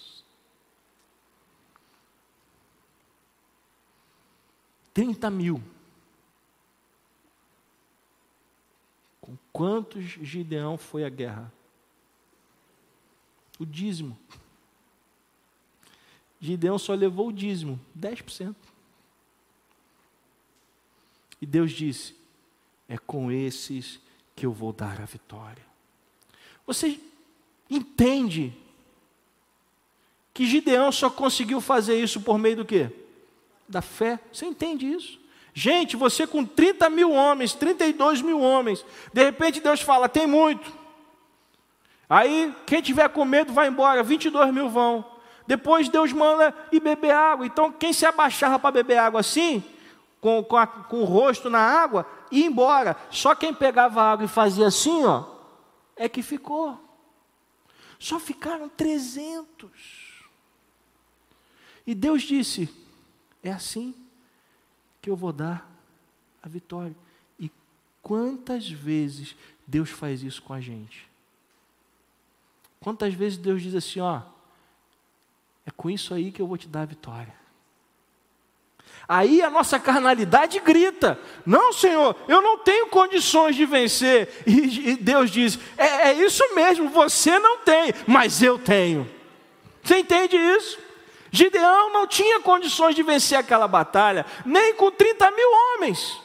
30 4.98 5.30
mil. 5.30 5.62
Com 9.20 9.38
quantos 9.52 10.02
Gideão 10.02 10.76
foi 10.76 11.04
à 11.04 11.08
guerra? 11.08 11.52
O 13.60 13.64
dízimo. 13.64 14.18
Gideão 16.40 16.76
só 16.80 16.94
levou 16.94 17.28
o 17.28 17.32
dízimo, 17.32 17.78
10%. 17.96 18.56
E 21.40 21.46
Deus 21.46 21.70
disse: 21.70 22.16
É 22.88 22.98
com 22.98 23.30
esses 23.30 24.00
que 24.34 24.46
eu 24.46 24.52
vou 24.52 24.72
dar 24.72 25.00
a 25.00 25.04
vitória. 25.04 25.64
Você 26.66 27.00
entende 27.70 28.52
que 30.34 30.44
Gideão 30.44 30.90
só 30.90 31.08
conseguiu 31.08 31.60
fazer 31.60 32.02
isso 32.02 32.20
por 32.20 32.36
meio 32.36 32.56
do 32.56 32.64
quê? 32.64 33.06
Da 33.68 33.82
fé. 33.82 34.18
Você 34.32 34.46
entende 34.46 34.90
isso? 34.90 35.20
Gente, 35.52 35.96
você 35.96 36.26
com 36.26 36.44
30 36.44 36.88
mil 36.88 37.10
homens, 37.10 37.52
32 37.54 38.22
mil 38.22 38.40
homens, 38.40 38.84
de 39.12 39.24
repente 39.24 39.60
Deus 39.60 39.80
fala: 39.80 40.08
tem 40.08 40.26
muito. 40.26 40.72
Aí, 42.08 42.54
quem 42.64 42.80
tiver 42.80 43.08
com 43.10 43.24
medo 43.24 43.52
vai 43.52 43.68
embora, 43.68 44.02
22 44.02 44.52
mil 44.52 44.70
vão. 44.70 45.04
Depois 45.46 45.88
Deus 45.88 46.12
manda 46.12 46.54
ir 46.72 46.80
beber 46.80 47.10
água. 47.10 47.46
Então, 47.46 47.70
quem 47.70 47.92
se 47.92 48.06
abaixava 48.06 48.58
para 48.58 48.70
beber 48.70 48.98
água 48.98 49.20
assim, 49.20 49.62
com, 50.20 50.42
com, 50.42 50.56
a, 50.56 50.66
com 50.66 51.00
o 51.00 51.04
rosto 51.04 51.50
na 51.50 51.60
água, 51.60 52.06
ia 52.30 52.46
embora. 52.46 52.96
Só 53.10 53.34
quem 53.34 53.52
pegava 53.52 54.02
água 54.02 54.24
e 54.24 54.28
fazia 54.28 54.66
assim, 54.66 55.04
ó, 55.04 55.24
é 55.96 56.08
que 56.08 56.22
ficou. 56.22 56.78
Só 57.98 58.18
ficaram 58.20 58.68
300. 58.68 59.70
E 61.86 61.94
Deus 61.94 62.22
disse: 62.22 62.68
é 63.42 63.50
assim 63.50 63.94
que 65.00 65.10
eu 65.10 65.16
vou 65.16 65.32
dar 65.32 65.70
a 66.42 66.48
vitória. 66.48 66.94
E 67.38 67.50
quantas 68.02 68.68
vezes 68.68 69.36
Deus 69.66 69.90
faz 69.90 70.22
isso 70.22 70.42
com 70.42 70.52
a 70.52 70.60
gente? 70.60 71.08
Quantas 72.80 73.14
vezes 73.14 73.38
Deus 73.38 73.62
diz 73.62 73.74
assim, 73.74 74.00
ó, 74.00 74.22
é 75.66 75.70
com 75.70 75.90
isso 75.90 76.14
aí 76.14 76.32
que 76.32 76.40
eu 76.40 76.46
vou 76.46 76.56
te 76.56 76.68
dar 76.68 76.82
a 76.82 76.86
vitória. 76.86 77.34
Aí 79.06 79.40
a 79.42 79.48
nossa 79.48 79.78
carnalidade 79.78 80.60
grita: 80.60 81.18
Não, 81.44 81.72
Senhor, 81.72 82.14
eu 82.28 82.42
não 82.42 82.58
tenho 82.58 82.88
condições 82.88 83.56
de 83.56 83.64
vencer. 83.64 84.28
E, 84.46 84.96
Deus 84.96 85.30
diz: 85.30 85.58
é, 85.76 86.08
é 86.08 86.12
isso 86.12 86.42
mesmo, 86.54 86.88
você 86.88 87.38
não 87.38 87.58
tem, 87.58 87.92
mas 88.06 88.42
eu 88.42 88.58
tenho. 88.58 89.08
Você 89.82 89.98
entende 89.98 90.36
isso? 90.36 90.78
Gideão 91.30 91.92
não 91.92 92.06
tinha 92.06 92.40
condições 92.40 92.94
de 92.94 93.02
vencer 93.02 93.38
aquela 93.38 93.68
batalha, 93.68 94.24
nem 94.44 94.74
com 94.74 94.90
30 94.90 95.30
mil 95.30 95.48
homens. 95.50 96.20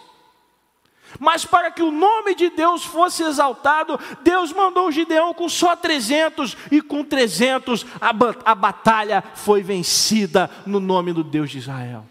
Mas 1.19 1.45
para 1.45 1.69
que 1.69 1.81
o 1.81 1.91
nome 1.91 2.33
de 2.35 2.49
Deus 2.49 2.83
fosse 2.83 3.23
exaltado, 3.23 3.99
Deus 4.21 4.51
mandou 4.51 4.91
Gideão 4.91 5.33
com 5.33 5.47
só 5.47 5.75
300, 5.75 6.57
e 6.71 6.81
com 6.81 7.03
300 7.03 7.85
a, 8.01 8.11
a 8.51 8.55
batalha 8.55 9.23
foi 9.35 9.61
vencida 9.61 10.49
no 10.65 10.79
nome 10.79 11.13
do 11.13 11.23
Deus 11.23 11.51
de 11.51 11.59
Israel. 11.59 12.05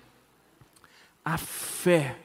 A 1.24 1.36
fé 1.36 2.16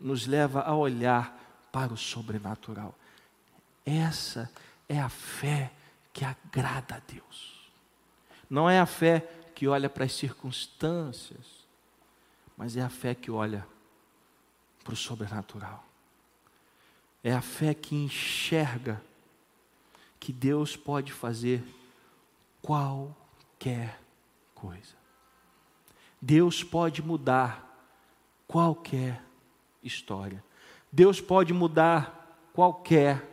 nos 0.00 0.26
leva 0.26 0.62
a 0.62 0.74
olhar 0.74 1.38
para 1.70 1.92
o 1.92 1.96
sobrenatural. 1.96 2.94
Essa 3.84 4.50
é 4.88 4.98
a 4.98 5.08
fé 5.08 5.70
que 6.12 6.24
agrada 6.24 6.96
a 6.96 7.12
Deus. 7.12 7.70
Não 8.48 8.68
é 8.68 8.78
a 8.78 8.86
fé 8.86 9.26
que 9.62 9.68
olha 9.68 9.88
para 9.88 10.04
as 10.04 10.12
circunstâncias, 10.12 11.68
mas 12.56 12.76
é 12.76 12.82
a 12.82 12.88
fé 12.88 13.14
que 13.14 13.30
olha 13.30 13.64
para 14.82 14.92
o 14.92 14.96
sobrenatural. 14.96 15.86
É 17.22 17.32
a 17.32 17.40
fé 17.40 17.72
que 17.72 17.94
enxerga 17.94 19.00
que 20.18 20.32
Deus 20.32 20.76
pode 20.76 21.12
fazer 21.12 21.62
qualquer 22.60 24.00
coisa. 24.52 24.96
Deus 26.20 26.64
pode 26.64 27.00
mudar 27.00 27.86
qualquer 28.48 29.22
história. 29.80 30.42
Deus 30.90 31.20
pode 31.20 31.52
mudar 31.52 32.36
qualquer 32.52 33.24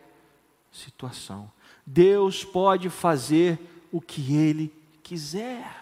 situação. 0.71 1.51
Deus 1.84 2.45
pode 2.45 2.88
fazer 2.88 3.59
o 3.91 3.99
que 3.99 4.36
Ele 4.36 4.71
quiser. 5.01 5.78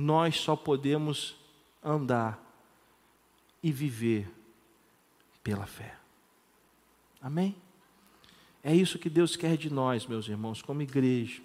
Nós 0.00 0.36
só 0.36 0.56
podemos 0.56 1.36
andar 1.84 2.42
e 3.62 3.70
viver 3.70 4.32
pela 5.44 5.66
fé. 5.66 5.94
Amém? 7.20 7.54
É 8.64 8.74
isso 8.74 8.98
que 8.98 9.10
Deus 9.10 9.36
quer 9.36 9.58
de 9.58 9.70
nós, 9.70 10.06
meus 10.06 10.26
irmãos, 10.26 10.62
como 10.62 10.80
igreja. 10.80 11.42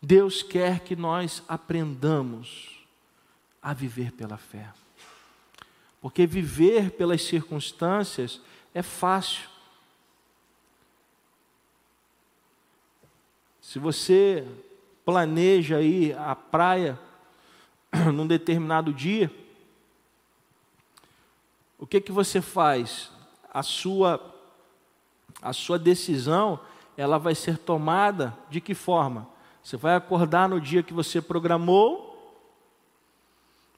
Deus 0.00 0.42
quer 0.42 0.80
que 0.80 0.96
nós 0.96 1.42
aprendamos 1.46 2.82
a 3.60 3.74
viver 3.74 4.10
pela 4.12 4.38
fé. 4.38 4.72
Porque 6.00 6.26
viver 6.26 6.92
pelas 6.92 7.22
circunstâncias 7.22 8.40
é 8.72 8.82
fácil. 8.82 9.46
Se 13.60 13.78
você 13.78 14.46
planeja 15.04 15.80
ir 15.80 16.16
à 16.18 16.34
praia 16.34 16.98
num 18.12 18.26
determinado 18.26 18.92
dia, 18.92 19.30
o 21.78 21.86
que 21.86 22.00
que 22.00 22.12
você 22.12 22.40
faz? 22.40 23.10
A 23.52 23.62
sua 23.62 24.32
a 25.42 25.52
sua 25.52 25.78
decisão, 25.78 26.58
ela 26.96 27.18
vai 27.18 27.34
ser 27.34 27.58
tomada 27.58 28.34
de 28.48 28.60
que 28.60 28.74
forma? 28.74 29.28
Você 29.62 29.76
vai 29.76 29.94
acordar 29.94 30.48
no 30.48 30.58
dia 30.58 30.82
que 30.82 30.92
você 30.92 31.20
programou, 31.20 32.10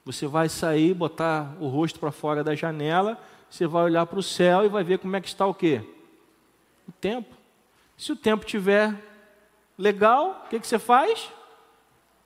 você 0.05 0.27
vai 0.27 0.47
sair, 0.47 0.93
botar 0.93 1.55
o 1.59 1.67
rosto 1.67 1.99
para 1.99 2.11
fora 2.11 2.41
da 2.41 2.55
janela, 2.55 3.21
você 3.49 3.67
vai 3.67 3.83
olhar 3.83 4.05
para 4.05 4.19
o 4.19 4.23
céu 4.23 4.65
e 4.65 4.69
vai 4.69 4.83
ver 4.83 4.99
como 4.99 5.15
é 5.15 5.21
que 5.21 5.27
está 5.27 5.45
o 5.45 5.53
quê? 5.53 5.81
O 6.87 6.91
tempo. 6.93 7.35
Se 7.97 8.11
o 8.13 8.15
tempo 8.15 8.45
tiver 8.45 8.95
legal, 9.77 10.43
o 10.45 10.49
que, 10.49 10.59
que 10.59 10.67
você 10.67 10.79
faz? 10.79 11.31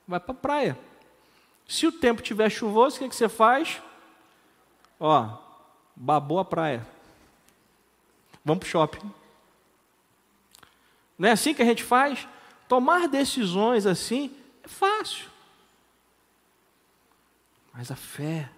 Vai 0.06 0.18
para 0.18 0.32
a 0.32 0.36
praia. 0.36 0.78
Se 1.68 1.86
o 1.86 1.92
tempo 1.92 2.22
tiver 2.22 2.50
chuvoso, 2.50 2.96
o 2.96 2.98
que, 3.00 3.08
que 3.08 3.16
você 3.16 3.28
faz? 3.28 3.80
Ó, 4.98 5.38
babou 5.94 6.38
a 6.38 6.44
praia. 6.44 6.86
Vamos 8.44 8.60
para 8.60 8.66
o 8.66 8.70
shopping. 8.70 9.14
Não 11.18 11.28
é 11.28 11.32
assim 11.32 11.54
que 11.54 11.62
a 11.62 11.64
gente 11.64 11.84
faz? 11.84 12.26
Tomar 12.68 13.08
decisões 13.08 13.86
assim 13.86 14.36
é 14.62 14.68
fácil. 14.68 15.30
Mas 17.72 17.90
a 17.90 17.96
fé 17.96 18.50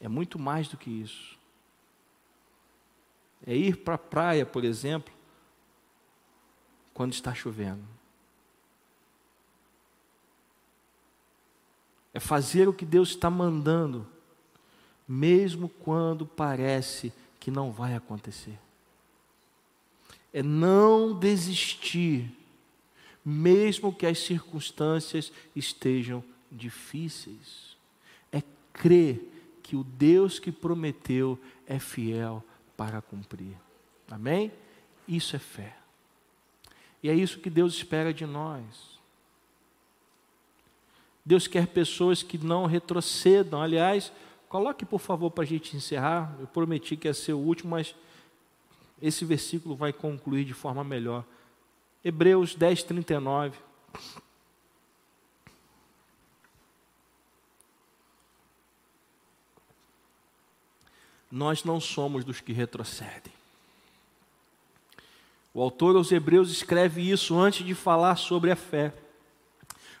é 0.00 0.08
muito 0.08 0.38
mais 0.38 0.68
do 0.68 0.76
que 0.76 0.90
isso. 0.90 1.36
É 3.46 3.54
ir 3.54 3.76
para 3.78 3.94
a 3.94 3.98
praia, 3.98 4.46
por 4.46 4.64
exemplo, 4.64 5.12
quando 6.98 7.12
está 7.12 7.32
chovendo. 7.32 7.84
É 12.12 12.18
fazer 12.18 12.68
o 12.68 12.72
que 12.72 12.84
Deus 12.84 13.10
está 13.10 13.30
mandando, 13.30 14.04
mesmo 15.06 15.68
quando 15.68 16.26
parece 16.26 17.12
que 17.38 17.52
não 17.52 17.70
vai 17.70 17.94
acontecer. 17.94 18.58
É 20.32 20.42
não 20.42 21.16
desistir 21.16 22.36
mesmo 23.24 23.94
que 23.94 24.04
as 24.04 24.18
circunstâncias 24.18 25.30
estejam 25.54 26.24
difíceis. 26.50 27.76
É 28.32 28.42
crer 28.72 29.20
que 29.62 29.76
o 29.76 29.84
Deus 29.84 30.40
que 30.40 30.50
prometeu 30.50 31.38
é 31.64 31.78
fiel 31.78 32.42
para 32.76 33.00
cumprir. 33.00 33.56
Amém? 34.10 34.50
Isso 35.06 35.36
é 35.36 35.38
fé. 35.38 35.78
E 37.02 37.08
é 37.08 37.14
isso 37.14 37.38
que 37.38 37.48
Deus 37.50 37.74
espera 37.74 38.12
de 38.12 38.26
nós. 38.26 38.98
Deus 41.24 41.46
quer 41.46 41.66
pessoas 41.66 42.22
que 42.22 42.38
não 42.38 42.66
retrocedam. 42.66 43.60
Aliás, 43.60 44.12
coloque 44.48 44.84
por 44.84 44.98
favor 44.98 45.30
para 45.30 45.44
a 45.44 45.46
gente 45.46 45.76
encerrar. 45.76 46.34
Eu 46.40 46.46
prometi 46.46 46.96
que 46.96 47.06
ia 47.06 47.14
ser 47.14 47.34
o 47.34 47.38
último, 47.38 47.70
mas 47.70 47.94
esse 49.00 49.24
versículo 49.24 49.76
vai 49.76 49.92
concluir 49.92 50.44
de 50.44 50.54
forma 50.54 50.82
melhor. 50.82 51.24
Hebreus 52.04 52.54
10, 52.54 52.82
39. 52.84 53.58
Nós 61.30 61.62
não 61.62 61.78
somos 61.78 62.24
dos 62.24 62.40
que 62.40 62.52
retrocedem. 62.52 63.37
O 65.58 65.62
autor 65.62 65.96
aos 65.96 66.12
Hebreus 66.12 66.50
escreve 66.50 67.10
isso 67.10 67.36
antes 67.36 67.66
de 67.66 67.74
falar 67.74 68.14
sobre 68.16 68.52
a 68.52 68.56
fé. 68.56 68.94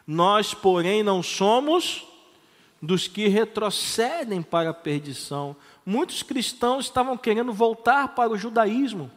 Nós, 0.06 0.54
porém, 0.54 1.02
não 1.02 1.22
somos 1.22 2.06
dos 2.80 3.08
que 3.08 3.26
retrocedem 3.26 4.40
para 4.40 4.70
a 4.70 4.74
perdição. 4.74 5.56
Muitos 5.84 6.22
cristãos 6.22 6.84
estavam 6.84 7.16
querendo 7.16 7.52
voltar 7.52 8.14
para 8.14 8.30
o 8.30 8.38
judaísmo 8.38 9.10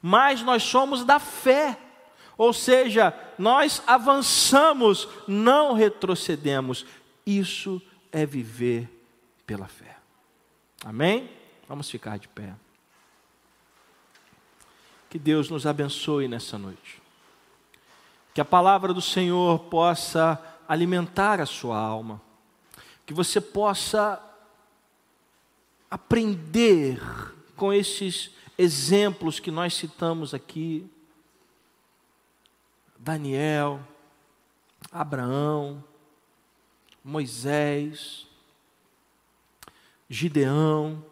mas 0.00 0.40
nós 0.42 0.62
somos 0.62 1.04
da 1.04 1.18
fé. 1.18 1.76
Ou 2.38 2.52
seja, 2.52 3.12
nós 3.36 3.82
avançamos, 3.88 5.08
não 5.26 5.72
retrocedemos. 5.72 6.86
Isso 7.26 7.82
é 8.12 8.24
viver 8.24 8.88
pela 9.44 9.66
fé. 9.66 9.96
Amém? 10.84 11.28
Vamos 11.68 11.90
ficar 11.90 12.18
de 12.18 12.28
pé. 12.28 12.54
Que 15.16 15.20
Deus 15.20 15.48
nos 15.48 15.66
abençoe 15.66 16.28
nessa 16.28 16.58
noite. 16.58 17.00
Que 18.34 18.40
a 18.42 18.44
palavra 18.44 18.92
do 18.92 19.00
Senhor 19.00 19.60
possa 19.60 20.38
alimentar 20.68 21.40
a 21.40 21.46
sua 21.46 21.78
alma. 21.78 22.20
Que 23.06 23.14
você 23.14 23.40
possa 23.40 24.22
aprender 25.90 27.00
com 27.56 27.72
esses 27.72 28.30
exemplos 28.58 29.40
que 29.40 29.50
nós 29.50 29.72
citamos 29.72 30.34
aqui, 30.34 30.86
Daniel, 32.98 33.80
Abraão, 34.92 35.82
Moisés, 37.02 38.26
Gideão, 40.10 41.02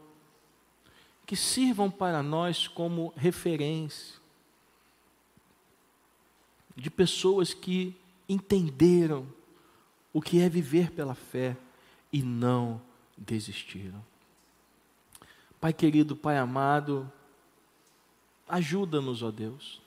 que 1.34 1.40
sirvam 1.40 1.90
para 1.90 2.22
nós 2.22 2.68
como 2.68 3.12
referência 3.16 4.20
de 6.76 6.88
pessoas 6.88 7.52
que 7.52 7.92
entenderam 8.28 9.26
o 10.12 10.22
que 10.22 10.40
é 10.40 10.48
viver 10.48 10.92
pela 10.92 11.16
fé 11.16 11.56
e 12.12 12.22
não 12.22 12.80
desistiram. 13.18 14.00
Pai 15.60 15.72
querido, 15.72 16.14
Pai 16.14 16.38
amado, 16.38 17.10
Ajuda-nos, 18.48 19.20
ó 19.20 19.32
Deus. 19.32 19.80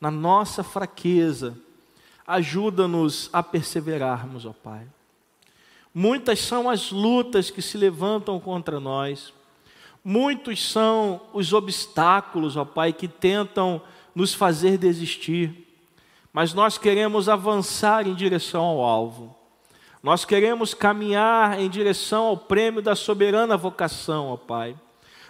Na 0.00 0.10
nossa 0.10 0.64
fraqueza, 0.64 1.56
ajuda-nos 2.26 3.30
a 3.32 3.44
perseverarmos, 3.44 4.44
ó 4.44 4.52
Pai. 4.52 4.88
Muitas 5.94 6.40
são 6.40 6.68
as 6.68 6.90
lutas 6.90 7.48
que 7.48 7.62
se 7.62 7.78
levantam 7.78 8.40
contra 8.40 8.80
nós, 8.80 9.32
muitos 10.08 10.72
são 10.72 11.20
os 11.34 11.52
obstáculos, 11.52 12.56
ó 12.56 12.64
Pai, 12.64 12.94
que 12.94 13.06
tentam 13.06 13.78
nos 14.14 14.32
fazer 14.32 14.78
desistir, 14.78 15.68
mas 16.32 16.54
nós 16.54 16.78
queremos 16.78 17.28
avançar 17.28 18.08
em 18.08 18.14
direção 18.14 18.64
ao 18.64 18.80
alvo, 18.80 19.36
nós 20.02 20.24
queremos 20.24 20.72
caminhar 20.72 21.60
em 21.60 21.68
direção 21.68 22.24
ao 22.24 22.38
prêmio 22.38 22.80
da 22.80 22.96
soberana 22.96 23.54
vocação, 23.54 24.28
ó 24.28 24.36
Pai. 24.38 24.74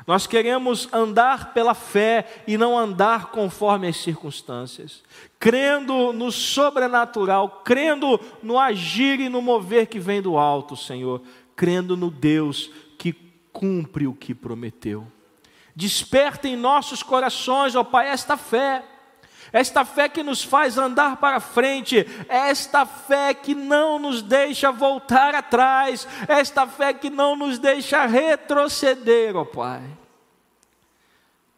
Nós 0.07 0.29
queremos 0.29 0.89
andar 0.93 1.53
pela 1.53 1.75
fé 1.75 2.43
e 2.47 2.57
não 2.57 2.79
andar 2.79 3.33
conforme 3.33 3.89
as 3.89 3.97
circunstâncias, 3.97 5.03
crendo 5.41 6.13
no 6.13 6.31
sobrenatural, 6.31 7.63
crendo 7.65 8.21
no 8.41 8.57
agir 8.57 9.19
e 9.19 9.29
no 9.29 9.43
mover 9.43 9.89
que 9.89 9.99
vem 9.99 10.23
do 10.23 10.39
alto, 10.39 10.77
Senhor, 10.77 11.21
crendo 11.57 11.97
no 11.97 12.13
Deus 12.13 12.71
cumpre 13.59 14.07
o 14.07 14.15
que 14.15 14.33
prometeu. 14.33 15.05
Desperta 15.75 16.47
em 16.47 16.57
nossos 16.57 17.03
corações, 17.03 17.75
ó 17.75 17.83
Pai, 17.83 18.09
esta 18.09 18.37
fé. 18.37 18.85
Esta 19.53 19.85
fé 19.85 20.09
que 20.09 20.23
nos 20.23 20.45
faz 20.45 20.77
andar 20.77 21.17
para 21.17 21.41
frente, 21.41 22.07
esta 22.29 22.85
fé 22.85 23.33
que 23.33 23.55
não 23.55 23.99
nos 23.99 24.21
deixa 24.21 24.71
voltar 24.71 25.35
atrás, 25.35 26.07
esta 26.29 26.67
fé 26.67 26.93
que 26.93 27.09
não 27.09 27.35
nos 27.35 27.59
deixa 27.59 28.05
retroceder, 28.05 29.35
ó 29.35 29.45
Pai. 29.47 29.83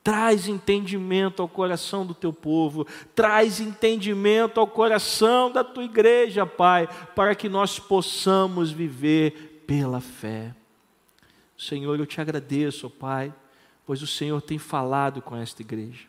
Traz 0.05 0.47
entendimento 0.47 1.43
ao 1.43 1.49
coração 1.49 2.07
do 2.07 2.15
teu 2.15 2.33
povo, 2.33 2.87
traz 3.15 3.61
entendimento 3.61 4.61
ao 4.61 4.69
coração 4.69 5.51
da 5.51 5.65
tua 5.65 5.85
igreja, 5.85 6.47
Pai, 6.47 6.89
para 7.15 7.35
que 7.35 7.49
nós 7.49 7.79
possamos 7.79 8.71
viver 8.71 9.65
pela 9.67 10.01
fé. 10.01 10.55
Senhor, 11.61 12.01
eu 12.01 12.07
te 12.07 12.23
agradeço, 12.23 12.89
Pai, 12.89 13.35
pois 13.85 14.01
o 14.01 14.07
Senhor 14.07 14.41
tem 14.41 14.57
falado 14.57 15.21
com 15.21 15.37
esta 15.37 15.61
igreja. 15.61 16.07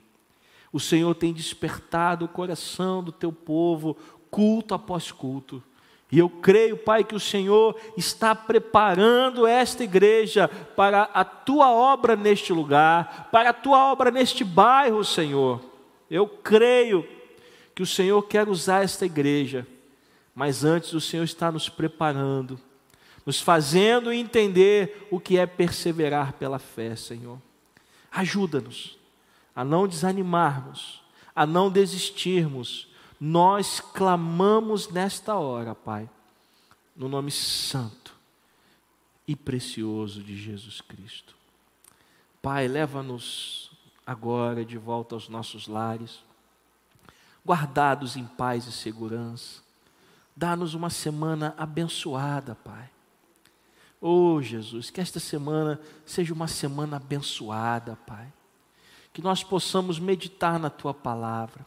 O 0.72 0.80
Senhor 0.80 1.14
tem 1.14 1.34
despertado 1.34 2.24
o 2.24 2.30
coração 2.30 3.04
do 3.04 3.12
teu 3.12 3.34
povo, 3.34 3.98
culto 4.30 4.74
após 4.74 5.12
culto. 5.12 5.62
E 6.10 6.18
eu 6.18 6.30
creio, 6.30 6.78
Pai, 6.78 7.04
que 7.04 7.14
o 7.14 7.20
Senhor 7.20 7.78
está 7.98 8.34
preparando 8.34 9.46
esta 9.46 9.84
igreja 9.84 10.48
para 10.48 11.04
a 11.14 11.26
tua 11.26 11.70
obra 11.70 12.16
neste 12.16 12.54
lugar, 12.54 13.28
para 13.30 13.50
a 13.50 13.54
tua 13.54 13.92
obra 13.92 14.10
neste 14.10 14.46
bairro, 14.46 15.04
Senhor. 15.04 15.62
Eu 16.10 16.30
creio 16.30 17.06
que 17.76 17.84
o 17.84 17.86
Senhor 17.88 18.22
quer 18.24 18.48
usar 18.48 18.86
esta 18.86 19.06
igreja, 19.06 19.68
mas 20.34 20.64
antes 20.64 20.94
o 20.94 21.02
Senhor 21.02 21.26
está 21.26 21.52
nos 21.52 21.68
preparando, 21.68 22.58
nos 23.26 23.40
fazendo 23.40 24.12
entender 24.12 25.08
o 25.12 25.20
que 25.20 25.38
é 25.38 25.46
perseverar 25.46 26.34
pela 26.34 26.60
fé, 26.60 26.96
Senhor. 26.96 27.40
Ajuda-nos 28.12 28.98
a 29.56 29.64
não 29.64 29.88
desanimarmos, 29.88 31.02
a 31.36 31.46
não 31.46 31.70
desistirmos. 31.70 32.88
Nós 33.20 33.80
clamamos 33.80 34.90
nesta 34.90 35.36
hora, 35.36 35.76
Pai, 35.76 36.10
no 36.96 37.08
nome 37.08 37.32
santo 37.32 38.16
e 39.28 39.36
precioso 39.36 40.24
de 40.24 40.36
Jesus 40.36 40.82
Cristo. 40.82 41.36
Pai, 42.42 42.68
leva-nos 42.68 43.72
agora 44.06 44.66
de 44.66 44.78
volta 44.78 45.16
aos 45.16 45.30
nossos 45.30 45.68
lares, 45.68 46.24
guardados 47.46 48.16
em 48.16 48.26
paz 48.26 48.66
e 48.66 48.72
segurança. 48.72 49.62
Dá-nos 50.36 50.74
uma 50.74 50.90
semana 50.90 51.54
abençoada, 51.58 52.56
Pai. 52.56 52.90
Oh, 54.02 54.42
Jesus, 54.42 54.90
que 54.90 55.00
esta 55.00 55.20
semana 55.20 55.80
seja 56.06 56.34
uma 56.34 56.48
semana 56.48 56.98
abençoada, 56.98 57.96
Pai 58.08 58.34
que 59.14 59.22
nós 59.22 59.44
possamos 59.44 60.00
meditar 60.00 60.60
na 60.60 60.70
tua 60.70 60.94
palavra, 60.94 61.66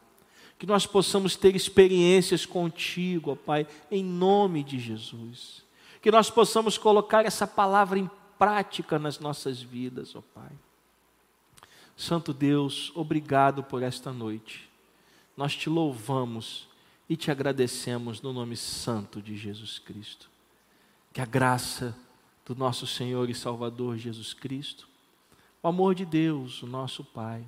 que 0.58 0.66
nós 0.66 0.86
possamos 0.86 1.36
ter 1.36 1.54
experiências 1.54 2.46
contigo, 2.46 3.32
ó 3.32 3.36
Pai, 3.36 3.66
em 3.90 4.02
nome 4.02 4.64
de 4.64 4.78
Jesus. 4.78 5.62
Que 6.00 6.10
nós 6.10 6.30
possamos 6.30 6.78
colocar 6.78 7.24
essa 7.26 7.46
palavra 7.46 7.98
em 7.98 8.10
prática 8.38 8.98
nas 8.98 9.18
nossas 9.18 9.60
vidas, 9.60 10.14
ó 10.14 10.22
Pai. 10.34 10.50
Santo 11.96 12.32
Deus, 12.32 12.90
obrigado 12.94 13.62
por 13.62 13.82
esta 13.82 14.12
noite. 14.12 14.68
Nós 15.36 15.54
te 15.54 15.68
louvamos 15.68 16.68
e 17.08 17.16
te 17.16 17.30
agradecemos 17.30 18.22
no 18.22 18.32
nome 18.32 18.56
santo 18.56 19.20
de 19.20 19.36
Jesus 19.36 19.78
Cristo. 19.78 20.30
Que 21.12 21.20
a 21.20 21.26
graça 21.26 21.94
do 22.44 22.54
nosso 22.54 22.86
Senhor 22.86 23.28
e 23.30 23.34
Salvador 23.34 23.96
Jesus 23.96 24.32
Cristo 24.32 24.88
o 25.64 25.68
amor 25.68 25.94
de 25.94 26.04
Deus, 26.04 26.62
o 26.62 26.66
nosso 26.66 27.02
Pai, 27.02 27.42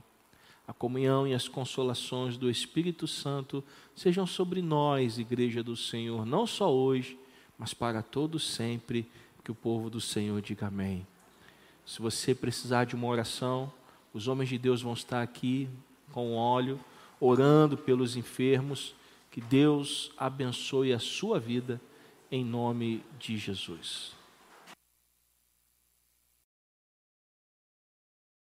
a 0.66 0.72
comunhão 0.72 1.28
e 1.28 1.34
as 1.34 1.48
consolações 1.48 2.38
do 2.38 2.48
Espírito 2.48 3.06
Santo 3.06 3.62
sejam 3.94 4.26
sobre 4.26 4.62
nós, 4.62 5.18
Igreja 5.18 5.62
do 5.62 5.76
Senhor, 5.76 6.24
não 6.24 6.46
só 6.46 6.74
hoje, 6.74 7.18
mas 7.58 7.74
para 7.74 8.02
todos 8.02 8.42
sempre. 8.42 9.06
Que 9.44 9.52
o 9.52 9.54
povo 9.54 9.90
do 9.90 10.00
Senhor 10.00 10.40
diga 10.40 10.66
amém. 10.66 11.06
Se 11.84 12.00
você 12.00 12.34
precisar 12.34 12.84
de 12.84 12.96
uma 12.96 13.06
oração, 13.06 13.70
os 14.12 14.26
homens 14.26 14.48
de 14.48 14.58
Deus 14.58 14.80
vão 14.82 14.94
estar 14.94 15.22
aqui 15.22 15.68
com 16.10 16.34
óleo, 16.34 16.80
orando 17.20 17.76
pelos 17.76 18.16
enfermos. 18.16 18.94
Que 19.30 19.40
Deus 19.40 20.10
abençoe 20.16 20.92
a 20.92 20.98
sua 20.98 21.38
vida, 21.38 21.80
em 22.32 22.44
nome 22.44 23.04
de 23.20 23.36
Jesus. 23.36 24.15